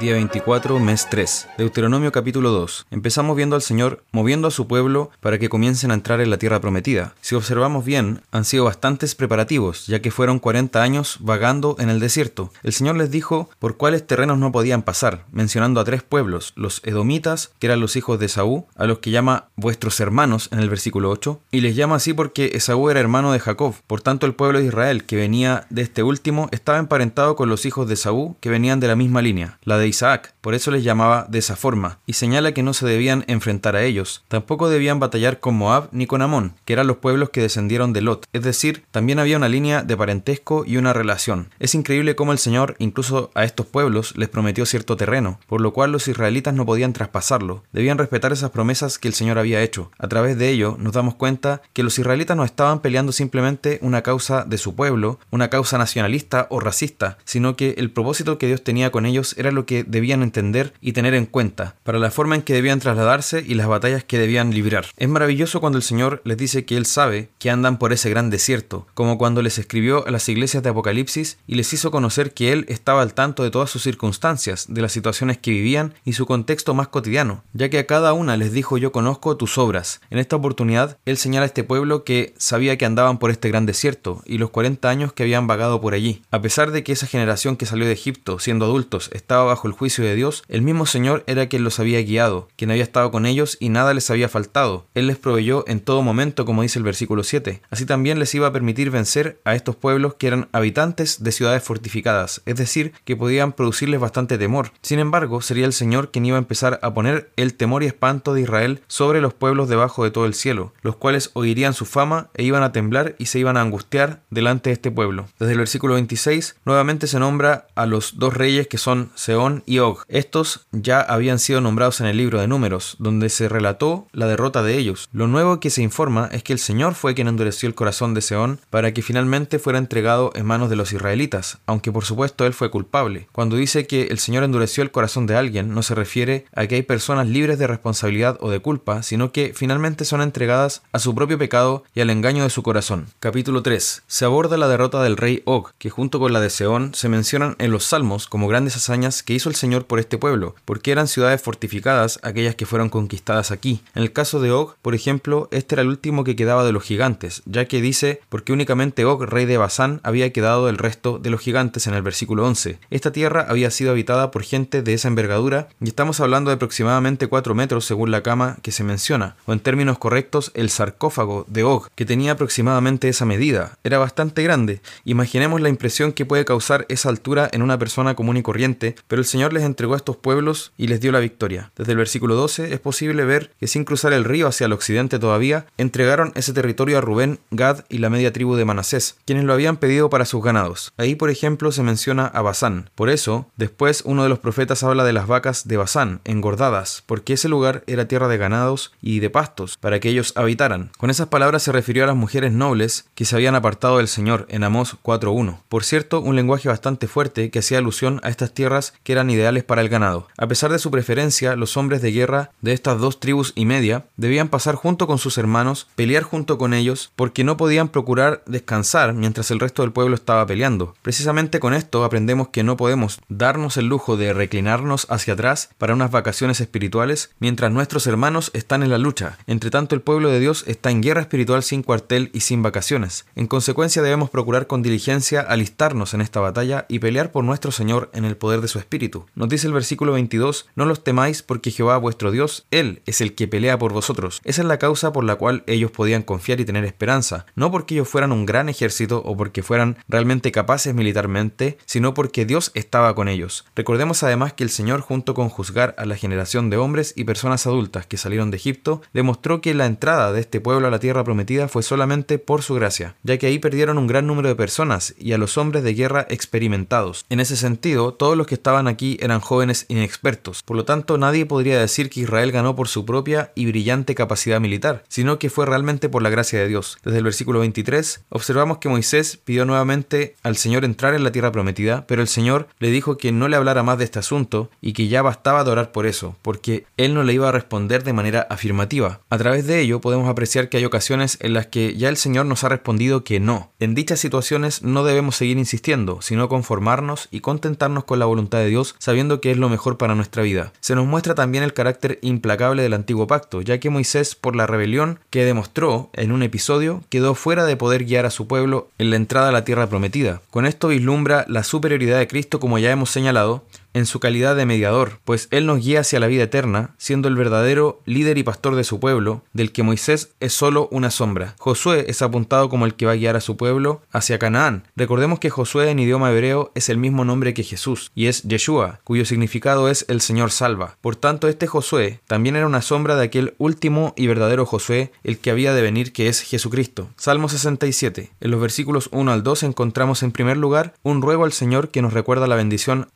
Día 0.00 0.12
24, 0.12 0.78
mes 0.78 1.08
3. 1.10 1.48
Deuteronomio 1.58 2.12
capítulo 2.12 2.52
2. 2.52 2.86
Empezamos 2.92 3.36
viendo 3.36 3.56
al 3.56 3.62
Señor 3.62 4.04
moviendo 4.12 4.46
a 4.46 4.52
su 4.52 4.68
pueblo 4.68 5.10
para 5.18 5.40
que 5.40 5.48
comiencen 5.48 5.90
a 5.90 5.94
entrar 5.94 6.20
en 6.20 6.30
la 6.30 6.38
tierra 6.38 6.60
prometida. 6.60 7.14
Si 7.20 7.34
observamos 7.34 7.84
bien, 7.84 8.20
han 8.30 8.44
sido 8.44 8.66
bastantes 8.66 9.16
preparativos, 9.16 9.88
ya 9.88 10.00
que 10.00 10.12
fueron 10.12 10.38
40 10.38 10.80
años 10.80 11.16
vagando 11.18 11.74
en 11.80 11.90
el 11.90 11.98
desierto. 11.98 12.52
El 12.62 12.72
Señor 12.72 12.96
les 12.96 13.10
dijo 13.10 13.50
por 13.58 13.76
cuáles 13.76 14.06
terrenos 14.06 14.38
no 14.38 14.52
podían 14.52 14.82
pasar, 14.82 15.24
mencionando 15.32 15.80
a 15.80 15.84
tres 15.84 16.04
pueblos, 16.04 16.52
los 16.54 16.80
edomitas, 16.84 17.50
que 17.58 17.66
eran 17.66 17.80
los 17.80 17.96
hijos 17.96 18.20
de 18.20 18.26
Esaú, 18.26 18.66
a 18.76 18.86
los 18.86 19.00
que 19.00 19.10
llama 19.10 19.48
vuestros 19.56 19.98
hermanos 19.98 20.48
en 20.52 20.60
el 20.60 20.70
versículo 20.70 21.10
8, 21.10 21.40
y 21.50 21.60
les 21.60 21.74
llama 21.74 21.96
así 21.96 22.12
porque 22.12 22.52
Esaú 22.54 22.88
era 22.88 23.00
hermano 23.00 23.32
de 23.32 23.40
Jacob. 23.40 23.74
Por 23.88 24.00
tanto, 24.00 24.26
el 24.26 24.34
pueblo 24.34 24.60
de 24.60 24.66
Israel, 24.66 25.02
que 25.02 25.16
venía 25.16 25.66
de 25.70 25.82
este 25.82 26.04
último, 26.04 26.48
estaba 26.52 26.78
emparentado 26.78 27.34
con 27.34 27.48
los 27.48 27.66
hijos 27.66 27.88
de 27.88 27.94
Esaú, 27.94 28.36
que 28.38 28.48
venían 28.48 28.78
de 28.78 28.86
la 28.86 28.94
misma 28.94 29.22
línea, 29.22 29.58
la 29.64 29.76
de 29.76 29.87
Isaac, 29.88 30.34
por 30.40 30.54
eso 30.54 30.70
les 30.70 30.84
llamaba 30.84 31.26
de 31.28 31.38
esa 31.38 31.56
forma, 31.56 31.98
y 32.06 32.14
señala 32.14 32.52
que 32.52 32.62
no 32.62 32.72
se 32.72 32.86
debían 32.86 33.24
enfrentar 33.26 33.76
a 33.76 33.82
ellos, 33.82 34.24
tampoco 34.28 34.68
debían 34.68 35.00
batallar 35.00 35.40
con 35.40 35.54
Moab 35.54 35.88
ni 35.92 36.06
con 36.06 36.22
Amón, 36.22 36.54
que 36.64 36.72
eran 36.72 36.86
los 36.86 36.98
pueblos 36.98 37.30
que 37.30 37.40
descendieron 37.40 37.92
de 37.92 38.02
Lot, 38.02 38.26
es 38.32 38.42
decir, 38.42 38.84
también 38.90 39.18
había 39.18 39.36
una 39.36 39.48
línea 39.48 39.82
de 39.82 39.96
parentesco 39.96 40.64
y 40.66 40.76
una 40.76 40.92
relación. 40.92 41.50
Es 41.58 41.74
increíble 41.74 42.16
cómo 42.16 42.32
el 42.32 42.38
Señor 42.38 42.76
incluso 42.78 43.30
a 43.34 43.44
estos 43.44 43.66
pueblos 43.66 44.16
les 44.16 44.28
prometió 44.28 44.66
cierto 44.66 44.96
terreno, 44.96 45.40
por 45.46 45.60
lo 45.60 45.72
cual 45.72 45.92
los 45.92 46.08
israelitas 46.08 46.54
no 46.54 46.66
podían 46.66 46.92
traspasarlo, 46.92 47.64
debían 47.72 47.98
respetar 47.98 48.32
esas 48.32 48.50
promesas 48.50 48.98
que 48.98 49.08
el 49.08 49.14
Señor 49.14 49.38
había 49.38 49.62
hecho. 49.62 49.90
A 49.98 50.08
través 50.08 50.38
de 50.38 50.48
ello 50.50 50.76
nos 50.78 50.92
damos 50.92 51.14
cuenta 51.14 51.62
que 51.72 51.82
los 51.82 51.98
israelitas 51.98 52.36
no 52.36 52.44
estaban 52.44 52.80
peleando 52.80 53.12
simplemente 53.12 53.78
una 53.82 54.02
causa 54.02 54.44
de 54.44 54.58
su 54.58 54.74
pueblo, 54.74 55.18
una 55.30 55.50
causa 55.50 55.78
nacionalista 55.78 56.46
o 56.50 56.60
racista, 56.60 57.18
sino 57.24 57.56
que 57.56 57.74
el 57.78 57.90
propósito 57.90 58.38
que 58.38 58.46
Dios 58.46 58.62
tenía 58.62 58.90
con 58.90 59.06
ellos 59.06 59.34
era 59.38 59.50
lo 59.50 59.66
que 59.66 59.77
debían 59.86 60.22
entender 60.22 60.72
y 60.80 60.92
tener 60.92 61.14
en 61.14 61.26
cuenta 61.26 61.76
para 61.82 61.98
la 61.98 62.10
forma 62.10 62.34
en 62.34 62.42
que 62.42 62.54
debían 62.54 62.80
trasladarse 62.80 63.44
y 63.46 63.54
las 63.54 63.66
batallas 63.66 64.04
que 64.04 64.18
debían 64.18 64.52
librar. 64.52 64.86
Es 64.96 65.08
maravilloso 65.08 65.60
cuando 65.60 65.78
el 65.78 65.82
Señor 65.82 66.20
les 66.24 66.36
dice 66.36 66.64
que 66.64 66.76
Él 66.76 66.86
sabe 66.86 67.30
que 67.38 67.50
andan 67.50 67.78
por 67.78 67.92
ese 67.92 68.10
gran 68.10 68.30
desierto, 68.30 68.86
como 68.94 69.18
cuando 69.18 69.42
les 69.42 69.58
escribió 69.58 70.06
a 70.06 70.10
las 70.10 70.28
iglesias 70.28 70.62
de 70.62 70.70
Apocalipsis 70.70 71.38
y 71.46 71.54
les 71.54 71.72
hizo 71.72 71.90
conocer 71.90 72.32
que 72.32 72.52
Él 72.52 72.64
estaba 72.68 73.02
al 73.02 73.14
tanto 73.14 73.42
de 73.42 73.50
todas 73.50 73.70
sus 73.70 73.82
circunstancias, 73.82 74.66
de 74.68 74.82
las 74.82 74.92
situaciones 74.92 75.38
que 75.38 75.50
vivían 75.50 75.94
y 76.04 76.12
su 76.12 76.26
contexto 76.26 76.74
más 76.74 76.88
cotidiano, 76.88 77.42
ya 77.52 77.68
que 77.68 77.78
a 77.78 77.86
cada 77.86 78.12
una 78.12 78.36
les 78.36 78.52
dijo 78.52 78.78
yo 78.78 78.92
conozco 78.92 79.36
tus 79.36 79.58
obras. 79.58 80.00
En 80.10 80.18
esta 80.18 80.36
oportunidad, 80.36 80.98
Él 81.04 81.16
señala 81.16 81.44
a 81.44 81.46
este 81.46 81.64
pueblo 81.64 82.04
que 82.04 82.34
sabía 82.38 82.78
que 82.78 82.86
andaban 82.86 83.18
por 83.18 83.30
este 83.30 83.48
gran 83.48 83.66
desierto 83.66 84.22
y 84.24 84.38
los 84.38 84.50
40 84.50 84.88
años 84.88 85.12
que 85.12 85.22
habían 85.22 85.46
vagado 85.46 85.80
por 85.80 85.94
allí. 85.94 86.22
A 86.30 86.40
pesar 86.40 86.70
de 86.70 86.82
que 86.82 86.92
esa 86.92 87.06
generación 87.06 87.56
que 87.56 87.66
salió 87.66 87.86
de 87.86 87.92
Egipto 87.92 88.38
siendo 88.38 88.66
adultos 88.66 89.10
estaba 89.12 89.44
bajo 89.44 89.57
el 89.66 89.72
juicio 89.72 90.04
de 90.04 90.08
de 90.08 90.16
Dios, 90.16 90.42
el 90.48 90.62
mismo 90.62 90.86
Señor 90.86 91.22
era 91.26 91.46
quien 91.46 91.64
los 91.64 91.78
había 91.78 92.02
guiado, 92.02 92.48
quien 92.56 92.70
había 92.70 92.82
estado 92.82 93.10
con 93.10 93.26
ellos 93.26 93.56
y 93.60 93.68
nada 93.68 93.94
les 93.94 94.10
había 94.10 94.28
faltado. 94.28 94.86
Él 94.94 95.06
les 95.06 95.16
proveyó 95.16 95.64
en 95.68 95.80
todo 95.80 96.02
momento, 96.02 96.44
como 96.44 96.62
dice 96.62 96.78
el 96.78 96.84
versículo 96.84 97.22
7. 97.22 97.62
Así 97.70 97.86
también 97.86 98.18
les 98.18 98.34
iba 98.34 98.48
a 98.48 98.52
permitir 98.52 98.90
vencer 98.90 99.40
a 99.44 99.54
estos 99.54 99.76
pueblos 99.76 100.14
que 100.14 100.26
eran 100.26 100.48
habitantes 100.52 101.22
de 101.22 101.32
ciudades 101.32 101.62
fortificadas, 101.62 102.42
es 102.46 102.56
decir, 102.56 102.92
que 103.04 103.16
podían 103.16 103.52
producirles 103.52 104.00
bastante 104.00 104.38
temor. 104.38 104.72
Sin 104.82 104.98
embargo, 104.98 105.40
sería 105.40 105.66
el 105.66 105.72
Señor 105.72 106.10
quien 106.10 106.26
iba 106.26 106.36
a 106.36 106.40
empezar 106.40 106.80
a 106.82 106.94
poner 106.94 107.30
el 107.36 107.54
temor 107.54 107.82
y 107.82 107.86
espanto 107.86 108.34
de 108.34 108.42
Israel 108.42 108.82
sobre 108.88 109.20
los 109.20 109.34
pueblos 109.34 109.68
debajo 109.68 110.04
de 110.04 110.10
todo 110.10 110.26
el 110.26 110.34
cielo, 110.34 110.72
los 110.82 110.96
cuales 110.96 111.30
oirían 111.34 111.74
su 111.74 111.84
fama 111.84 112.30
e 112.34 112.42
iban 112.42 112.62
a 112.62 112.72
temblar 112.72 113.14
y 113.18 113.26
se 113.26 113.38
iban 113.38 113.56
a 113.56 113.60
angustiar 113.60 114.22
delante 114.30 114.70
de 114.70 114.74
este 114.74 114.90
pueblo. 114.90 115.26
Desde 115.38 115.52
el 115.52 115.58
versículo 115.58 115.94
26, 115.94 116.56
nuevamente 116.64 117.06
se 117.06 117.18
nombra 117.18 117.66
a 117.74 117.86
los 117.86 118.18
dos 118.18 118.34
reyes 118.34 118.68
que 118.68 118.78
son 118.78 119.10
Seón 119.14 119.47
y 119.66 119.78
Og, 119.78 120.02
estos 120.08 120.66
ya 120.72 121.00
habían 121.00 121.38
sido 121.38 121.60
nombrados 121.60 122.00
en 122.00 122.06
el 122.06 122.16
libro 122.16 122.40
de 122.40 122.48
números, 122.48 122.96
donde 122.98 123.28
se 123.28 123.48
relató 123.48 124.06
la 124.12 124.26
derrota 124.26 124.62
de 124.62 124.76
ellos. 124.76 125.08
Lo 125.12 125.26
nuevo 125.26 125.60
que 125.60 125.70
se 125.70 125.82
informa 125.82 126.28
es 126.32 126.42
que 126.42 126.52
el 126.52 126.58
Señor 126.58 126.94
fue 126.94 127.14
quien 127.14 127.28
endureció 127.28 127.68
el 127.68 127.74
corazón 127.74 128.14
de 128.14 128.22
Seón 128.22 128.60
para 128.70 128.92
que 128.92 129.02
finalmente 129.02 129.58
fuera 129.58 129.78
entregado 129.78 130.32
en 130.34 130.46
manos 130.46 130.70
de 130.70 130.76
los 130.76 130.92
israelitas, 130.92 131.58
aunque 131.66 131.92
por 131.92 132.04
supuesto 132.04 132.46
él 132.46 132.54
fue 132.54 132.70
culpable. 132.70 133.28
Cuando 133.32 133.56
dice 133.56 133.86
que 133.86 134.04
el 134.04 134.18
Señor 134.18 134.44
endureció 134.44 134.82
el 134.82 134.90
corazón 134.90 135.26
de 135.26 135.36
alguien, 135.36 135.74
no 135.74 135.82
se 135.82 135.94
refiere 135.94 136.46
a 136.54 136.66
que 136.66 136.76
hay 136.76 136.82
personas 136.82 137.26
libres 137.26 137.58
de 137.58 137.66
responsabilidad 137.66 138.38
o 138.40 138.50
de 138.50 138.60
culpa, 138.60 139.02
sino 139.02 139.32
que 139.32 139.52
finalmente 139.54 140.04
son 140.04 140.20
entregadas 140.20 140.82
a 140.92 140.98
su 140.98 141.14
propio 141.14 141.38
pecado 141.38 141.84
y 141.94 142.00
al 142.00 142.10
engaño 142.10 142.44
de 142.44 142.50
su 142.50 142.62
corazón. 142.62 143.06
Capítulo 143.20 143.62
3. 143.62 144.02
Se 144.06 144.24
aborda 144.24 144.56
la 144.56 144.68
derrota 144.68 145.02
del 145.02 145.16
rey 145.16 145.42
Og, 145.44 145.70
que 145.78 145.90
junto 145.90 146.18
con 146.18 146.32
la 146.32 146.40
de 146.40 146.50
Seón 146.50 146.94
se 146.94 147.08
mencionan 147.08 147.56
en 147.58 147.70
los 147.70 147.84
salmos 147.84 148.26
como 148.26 148.48
grandes 148.48 148.76
hazañas 148.76 149.22
que 149.22 149.34
hizo 149.38 149.48
el 149.48 149.54
Señor 149.54 149.86
por 149.86 149.98
este 149.98 150.18
pueblo, 150.18 150.54
porque 150.64 150.92
eran 150.92 151.08
ciudades 151.08 151.40
fortificadas 151.40 152.18
aquellas 152.22 152.54
que 152.54 152.66
fueron 152.66 152.90
conquistadas 152.90 153.50
aquí. 153.50 153.80
En 153.94 154.02
el 154.02 154.12
caso 154.12 154.40
de 154.40 154.50
Og, 154.50 154.74
por 154.82 154.94
ejemplo, 154.94 155.48
este 155.50 155.76
era 155.76 155.82
el 155.82 155.88
último 155.88 156.24
que 156.24 156.36
quedaba 156.36 156.64
de 156.64 156.72
los 156.72 156.82
gigantes, 156.82 157.42
ya 157.46 157.64
que 157.66 157.80
dice 157.80 158.20
porque 158.28 158.52
únicamente 158.52 159.04
Og, 159.04 159.22
rey 159.22 159.46
de 159.46 159.56
Basán, 159.56 160.00
había 160.02 160.32
quedado 160.32 160.66
del 160.66 160.76
resto 160.76 161.18
de 161.18 161.30
los 161.30 161.40
gigantes 161.40 161.86
en 161.86 161.94
el 161.94 162.02
versículo 162.02 162.46
11. 162.46 162.78
Esta 162.90 163.12
tierra 163.12 163.46
había 163.48 163.70
sido 163.70 163.92
habitada 163.92 164.30
por 164.30 164.42
gente 164.42 164.82
de 164.82 164.94
esa 164.94 165.08
envergadura 165.08 165.68
y 165.80 165.88
estamos 165.88 166.20
hablando 166.20 166.50
de 166.50 166.56
aproximadamente 166.56 167.28
4 167.28 167.54
metros 167.54 167.84
según 167.84 168.10
la 168.10 168.22
cama 168.22 168.58
que 168.62 168.72
se 168.72 168.84
menciona, 168.84 169.36
o 169.46 169.52
en 169.52 169.60
términos 169.60 169.98
correctos 169.98 170.50
el 170.54 170.70
sarcófago 170.70 171.46
de 171.48 171.62
Og, 171.62 171.88
que 171.94 172.04
tenía 172.04 172.32
aproximadamente 172.32 173.08
esa 173.08 173.24
medida. 173.24 173.78
Era 173.84 173.98
bastante 173.98 174.42
grande. 174.42 174.80
Imaginemos 175.04 175.60
la 175.60 175.68
impresión 175.68 176.12
que 176.12 176.26
puede 176.26 176.44
causar 176.44 176.86
esa 176.88 177.08
altura 177.08 177.48
en 177.52 177.62
una 177.62 177.78
persona 177.78 178.14
común 178.14 178.36
y 178.36 178.42
corriente, 178.42 178.96
pero 179.06 179.20
el 179.20 179.26
Señor 179.28 179.52
les 179.52 179.62
entregó 179.62 179.94
estos 179.94 180.16
pueblos 180.16 180.72
y 180.76 180.88
les 180.88 181.00
dio 181.00 181.12
la 181.12 181.20
victoria. 181.20 181.70
Desde 181.76 181.92
el 181.92 181.98
versículo 181.98 182.34
12 182.34 182.74
es 182.74 182.80
posible 182.80 183.24
ver 183.24 183.52
que 183.60 183.68
sin 183.68 183.84
cruzar 183.84 184.12
el 184.12 184.24
río 184.24 184.48
hacia 184.48 184.66
el 184.66 184.72
occidente 184.72 185.18
todavía, 185.18 185.66
entregaron 185.76 186.32
ese 186.34 186.52
territorio 186.52 186.98
a 186.98 187.00
Rubén, 187.00 187.38
Gad 187.50 187.84
y 187.88 187.98
la 187.98 188.10
media 188.10 188.32
tribu 188.32 188.56
de 188.56 188.64
Manasés, 188.64 189.16
quienes 189.24 189.44
lo 189.44 189.52
habían 189.52 189.76
pedido 189.76 190.10
para 190.10 190.24
sus 190.24 190.42
ganados. 190.42 190.92
Ahí, 190.96 191.14
por 191.14 191.30
ejemplo, 191.30 191.72
se 191.72 191.82
menciona 191.82 192.26
a 192.26 192.42
Basán. 192.42 192.90
Por 192.94 193.10
eso, 193.10 193.46
después 193.56 194.02
uno 194.04 194.22
de 194.22 194.28
los 194.28 194.38
profetas 194.38 194.82
habla 194.82 195.04
de 195.04 195.12
las 195.12 195.26
vacas 195.26 195.68
de 195.68 195.76
Basán, 195.76 196.20
engordadas, 196.24 197.02
porque 197.06 197.34
ese 197.34 197.48
lugar 197.48 197.84
era 197.86 198.08
tierra 198.08 198.28
de 198.28 198.38
ganados 198.38 198.92
y 199.02 199.20
de 199.20 199.30
pastos, 199.30 199.76
para 199.76 200.00
que 200.00 200.08
ellos 200.08 200.32
habitaran. 200.36 200.90
Con 200.98 201.10
esas 201.10 201.28
palabras 201.28 201.62
se 201.62 201.72
refirió 201.72 202.04
a 202.04 202.06
las 202.06 202.16
mujeres 202.16 202.52
nobles 202.52 203.06
que 203.14 203.24
se 203.24 203.36
habían 203.36 203.54
apartado 203.54 203.98
del 203.98 204.08
Señor 204.08 204.46
en 204.48 204.64
Amós 204.64 204.96
4.1. 205.02 205.60
Por 205.68 205.84
cierto, 205.84 206.20
un 206.20 206.36
lenguaje 206.36 206.68
bastante 206.68 207.06
fuerte 207.08 207.50
que 207.50 207.58
hacía 207.58 207.78
alusión 207.78 208.20
a 208.22 208.28
estas 208.28 208.52
tierras 208.52 208.94
que 209.02 209.12
eran 209.12 209.17
ideales 209.26 209.64
para 209.64 209.82
el 209.82 209.88
ganado. 209.88 210.28
A 210.36 210.46
pesar 210.46 210.70
de 210.70 210.78
su 210.78 210.90
preferencia, 210.90 211.56
los 211.56 211.76
hombres 211.76 212.00
de 212.02 212.12
guerra 212.12 212.50
de 212.60 212.72
estas 212.72 212.98
dos 212.98 213.20
tribus 213.20 213.52
y 213.54 213.64
media 213.64 214.06
debían 214.16 214.48
pasar 214.48 214.76
junto 214.76 215.06
con 215.06 215.18
sus 215.18 215.38
hermanos, 215.38 215.88
pelear 215.96 216.22
junto 216.22 216.58
con 216.58 216.74
ellos, 216.74 217.10
porque 217.16 217.44
no 217.44 217.56
podían 217.56 217.88
procurar 217.88 218.42
descansar 218.46 219.14
mientras 219.14 219.50
el 219.50 219.60
resto 219.60 219.82
del 219.82 219.92
pueblo 219.92 220.14
estaba 220.14 220.46
peleando. 220.46 220.94
Precisamente 221.02 221.60
con 221.60 221.74
esto 221.74 222.04
aprendemos 222.04 222.48
que 222.48 222.62
no 222.62 222.76
podemos 222.76 223.20
darnos 223.28 223.76
el 223.76 223.86
lujo 223.86 224.16
de 224.16 224.32
reclinarnos 224.32 225.06
hacia 225.10 225.34
atrás 225.34 225.70
para 225.78 225.94
unas 225.94 226.10
vacaciones 226.10 226.60
espirituales 226.60 227.30
mientras 227.38 227.72
nuestros 227.72 228.06
hermanos 228.06 228.50
están 228.54 228.82
en 228.82 228.90
la 228.90 228.98
lucha. 228.98 229.38
Entre 229.46 229.70
tanto, 229.70 229.94
el 229.94 230.02
pueblo 230.02 230.30
de 230.30 230.40
Dios 230.40 230.64
está 230.66 230.90
en 230.90 231.02
guerra 231.02 231.22
espiritual 231.22 231.62
sin 231.62 231.82
cuartel 231.82 232.30
y 232.32 232.40
sin 232.40 232.62
vacaciones. 232.62 233.26
En 233.34 233.46
consecuencia, 233.46 234.02
debemos 234.02 234.30
procurar 234.30 234.66
con 234.66 234.82
diligencia 234.82 235.40
alistarnos 235.40 236.14
en 236.14 236.20
esta 236.20 236.40
batalla 236.40 236.86
y 236.88 236.98
pelear 236.98 237.32
por 237.32 237.44
nuestro 237.44 237.72
Señor 237.72 238.10
en 238.12 238.24
el 238.24 238.36
poder 238.36 238.60
de 238.60 238.68
su 238.68 238.78
Espíritu. 238.78 239.07
Nos 239.34 239.48
dice 239.48 239.66
el 239.66 239.72
versículo 239.72 240.12
22, 240.12 240.68
no 240.76 240.84
los 240.84 241.02
temáis 241.02 241.42
porque 241.42 241.70
Jehová 241.70 241.96
vuestro 241.98 242.30
Dios, 242.30 242.66
Él 242.70 243.02
es 243.06 243.20
el 243.20 243.34
que 243.34 243.48
pelea 243.48 243.78
por 243.78 243.92
vosotros. 243.92 244.40
Esa 244.44 244.62
es 244.62 244.68
la 244.68 244.78
causa 244.78 245.12
por 245.12 245.24
la 245.24 245.36
cual 245.36 245.64
ellos 245.66 245.90
podían 245.90 246.22
confiar 246.22 246.60
y 246.60 246.64
tener 246.64 246.84
esperanza, 246.84 247.46
no 247.54 247.70
porque 247.70 247.94
ellos 247.94 248.08
fueran 248.08 248.32
un 248.32 248.46
gran 248.46 248.68
ejército 248.68 249.22
o 249.24 249.36
porque 249.36 249.62
fueran 249.62 249.98
realmente 250.08 250.52
capaces 250.52 250.94
militarmente, 250.94 251.78
sino 251.86 252.14
porque 252.14 252.44
Dios 252.44 252.70
estaba 252.74 253.14
con 253.14 253.28
ellos. 253.28 253.64
Recordemos 253.74 254.22
además 254.22 254.52
que 254.52 254.64
el 254.64 254.70
Señor 254.70 255.00
junto 255.00 255.34
con 255.34 255.48
juzgar 255.48 255.94
a 255.98 256.04
la 256.04 256.16
generación 256.16 256.70
de 256.70 256.76
hombres 256.76 257.14
y 257.16 257.24
personas 257.24 257.66
adultas 257.66 258.06
que 258.06 258.16
salieron 258.16 258.50
de 258.50 258.56
Egipto, 258.56 259.02
demostró 259.12 259.60
que 259.60 259.74
la 259.74 259.86
entrada 259.86 260.32
de 260.32 260.40
este 260.40 260.60
pueblo 260.60 260.88
a 260.88 260.90
la 260.90 260.98
tierra 260.98 261.24
prometida 261.24 261.68
fue 261.68 261.82
solamente 261.82 262.38
por 262.38 262.62
su 262.62 262.74
gracia, 262.74 263.14
ya 263.22 263.38
que 263.38 263.46
ahí 263.46 263.58
perdieron 263.58 263.98
un 263.98 264.06
gran 264.06 264.26
número 264.26 264.48
de 264.48 264.54
personas 264.54 265.14
y 265.18 265.32
a 265.32 265.38
los 265.38 265.56
hombres 265.58 265.82
de 265.82 265.94
guerra 265.94 266.26
experimentados. 266.28 267.24
En 267.28 267.40
ese 267.40 267.56
sentido, 267.56 268.14
todos 268.14 268.36
los 268.36 268.46
que 268.46 268.54
estaban 268.54 268.88
aquí 268.88 268.97
aquí 268.98 269.16
eran 269.20 269.38
jóvenes 269.38 269.86
inexpertos. 269.88 270.64
Por 270.64 270.76
lo 270.76 270.84
tanto, 270.84 271.18
nadie 271.18 271.46
podría 271.46 271.78
decir 271.78 272.10
que 272.10 272.20
Israel 272.20 272.50
ganó 272.50 272.74
por 272.74 272.88
su 272.88 273.04
propia 273.04 273.52
y 273.54 273.66
brillante 273.66 274.16
capacidad 274.16 274.60
militar, 274.60 275.04
sino 275.08 275.38
que 275.38 275.50
fue 275.50 275.66
realmente 275.66 276.08
por 276.08 276.20
la 276.20 276.30
gracia 276.30 276.58
de 276.58 276.66
Dios. 276.66 276.98
Desde 277.04 277.18
el 277.18 277.24
versículo 277.24 277.60
23 277.60 278.24
observamos 278.28 278.78
que 278.78 278.88
Moisés 278.88 279.36
pidió 279.36 279.64
nuevamente 279.64 280.34
al 280.42 280.56
Señor 280.56 280.84
entrar 280.84 281.14
en 281.14 281.22
la 281.22 281.30
tierra 281.30 281.52
prometida, 281.52 282.06
pero 282.08 282.22
el 282.22 282.28
Señor 282.28 282.66
le 282.80 282.90
dijo 282.90 283.18
que 283.18 283.30
no 283.30 283.46
le 283.46 283.56
hablara 283.56 283.84
más 283.84 283.98
de 283.98 284.04
este 284.04 284.18
asunto 284.18 284.68
y 284.80 284.94
que 284.94 285.06
ya 285.06 285.22
bastaba 285.22 285.62
de 285.62 285.70
orar 285.70 285.92
por 285.92 286.06
eso, 286.06 286.34
porque 286.42 286.84
él 286.96 287.14
no 287.14 287.22
le 287.22 287.34
iba 287.34 287.48
a 287.48 287.52
responder 287.52 288.02
de 288.02 288.12
manera 288.12 288.48
afirmativa. 288.50 289.20
A 289.30 289.38
través 289.38 289.64
de 289.68 289.80
ello 289.80 290.00
podemos 290.00 290.28
apreciar 290.28 290.68
que 290.68 290.78
hay 290.78 290.84
ocasiones 290.84 291.38
en 291.40 291.54
las 291.54 291.66
que 291.66 291.94
ya 291.96 292.08
el 292.08 292.16
Señor 292.16 292.46
nos 292.46 292.64
ha 292.64 292.68
respondido 292.68 293.22
que 293.22 293.38
no. 293.38 293.70
En 293.78 293.94
dichas 293.94 294.18
situaciones 294.18 294.82
no 294.82 295.04
debemos 295.04 295.36
seguir 295.36 295.56
insistiendo, 295.56 296.20
sino 296.20 296.48
conformarnos 296.48 297.28
y 297.30 297.40
contentarnos 297.40 298.02
con 298.04 298.18
la 298.18 298.26
voluntad 298.26 298.58
de 298.58 298.66
Dios, 298.66 298.87
sabiendo 298.98 299.40
que 299.40 299.50
es 299.50 299.56
lo 299.56 299.68
mejor 299.68 299.98
para 299.98 300.14
nuestra 300.14 300.42
vida. 300.42 300.72
Se 300.80 300.94
nos 300.94 301.06
muestra 301.06 301.34
también 301.34 301.64
el 301.64 301.74
carácter 301.74 302.18
implacable 302.22 302.82
del 302.82 302.94
antiguo 302.94 303.26
pacto, 303.26 303.60
ya 303.60 303.78
que 303.78 303.90
Moisés, 303.90 304.34
por 304.34 304.56
la 304.56 304.66
rebelión 304.66 305.20
que 305.30 305.44
demostró 305.44 306.10
en 306.12 306.32
un 306.32 306.42
episodio, 306.42 307.02
quedó 307.08 307.34
fuera 307.34 307.64
de 307.64 307.76
poder 307.76 308.04
guiar 308.04 308.26
a 308.26 308.30
su 308.30 308.46
pueblo 308.46 308.88
en 308.98 309.10
la 309.10 309.16
entrada 309.16 309.48
a 309.48 309.52
la 309.52 309.64
tierra 309.64 309.88
prometida. 309.88 310.40
Con 310.50 310.66
esto 310.66 310.88
vislumbra 310.88 311.44
la 311.48 311.64
superioridad 311.64 312.18
de 312.18 312.28
Cristo 312.28 312.60
como 312.60 312.78
ya 312.78 312.90
hemos 312.90 313.10
señalado, 313.10 313.64
en 313.98 314.06
su 314.06 314.20
calidad 314.20 314.56
de 314.56 314.66
mediador, 314.66 315.20
pues 315.24 315.48
Él 315.50 315.66
nos 315.66 315.84
guía 315.84 316.00
hacia 316.00 316.20
la 316.20 316.26
vida 316.26 316.44
eterna, 316.44 316.94
siendo 316.96 317.28
el 317.28 317.36
verdadero 317.36 318.00
líder 318.06 318.38
y 318.38 318.42
pastor 318.42 318.76
de 318.76 318.84
su 318.84 319.00
pueblo, 319.00 319.42
del 319.52 319.72
que 319.72 319.82
Moisés 319.82 320.30
es 320.40 320.52
solo 320.52 320.88
una 320.90 321.10
sombra. 321.10 321.54
Josué 321.58 322.06
es 322.08 322.22
apuntado 322.22 322.68
como 322.68 322.86
el 322.86 322.94
que 322.94 323.06
va 323.06 323.12
a 323.12 323.16
guiar 323.16 323.36
a 323.36 323.40
su 323.40 323.56
pueblo 323.56 324.02
hacia 324.12 324.38
Canaán. 324.38 324.84
Recordemos 324.96 325.38
que 325.38 325.50
Josué 325.50 325.90
en 325.90 325.98
idioma 325.98 326.30
hebreo 326.30 326.72
es 326.74 326.88
el 326.88 326.98
mismo 326.98 327.24
nombre 327.24 327.54
que 327.54 327.64
Jesús, 327.64 328.10
y 328.14 328.26
es 328.26 328.42
Yeshua, 328.44 329.00
cuyo 329.04 329.24
significado 329.24 329.88
es 329.88 330.04
el 330.08 330.20
Señor 330.20 330.50
salva. 330.50 330.96
Por 331.00 331.16
tanto, 331.16 331.48
este 331.48 331.66
Josué 331.66 332.20
también 332.26 332.56
era 332.56 332.66
una 332.66 332.82
sombra 332.82 333.16
de 333.16 333.24
aquel 333.24 333.54
último 333.58 334.14
y 334.16 334.26
verdadero 334.26 334.64
Josué, 334.64 335.12
el 335.24 335.38
que 335.38 335.50
había 335.50 335.74
de 335.74 335.82
venir, 335.82 336.12
que 336.12 336.28
es 336.28 336.40
Jesucristo. 336.40 337.10
Salmo 337.16 337.48
67. 337.48 338.30
En 338.40 338.50
los 338.50 338.60
versículos 338.60 339.08
1 339.12 339.32
al 339.32 339.42
2 339.42 339.64
encontramos 339.64 340.22
en 340.22 340.32
primer 340.32 340.56
lugar 340.56 340.94
un 341.02 341.22
ruego 341.22 341.44
al 341.44 341.52
Señor 341.52 341.90
que 341.90 342.02
nos 342.02 342.12
recuerda 342.12 342.46
la 342.46 342.56
bendición 342.56 343.08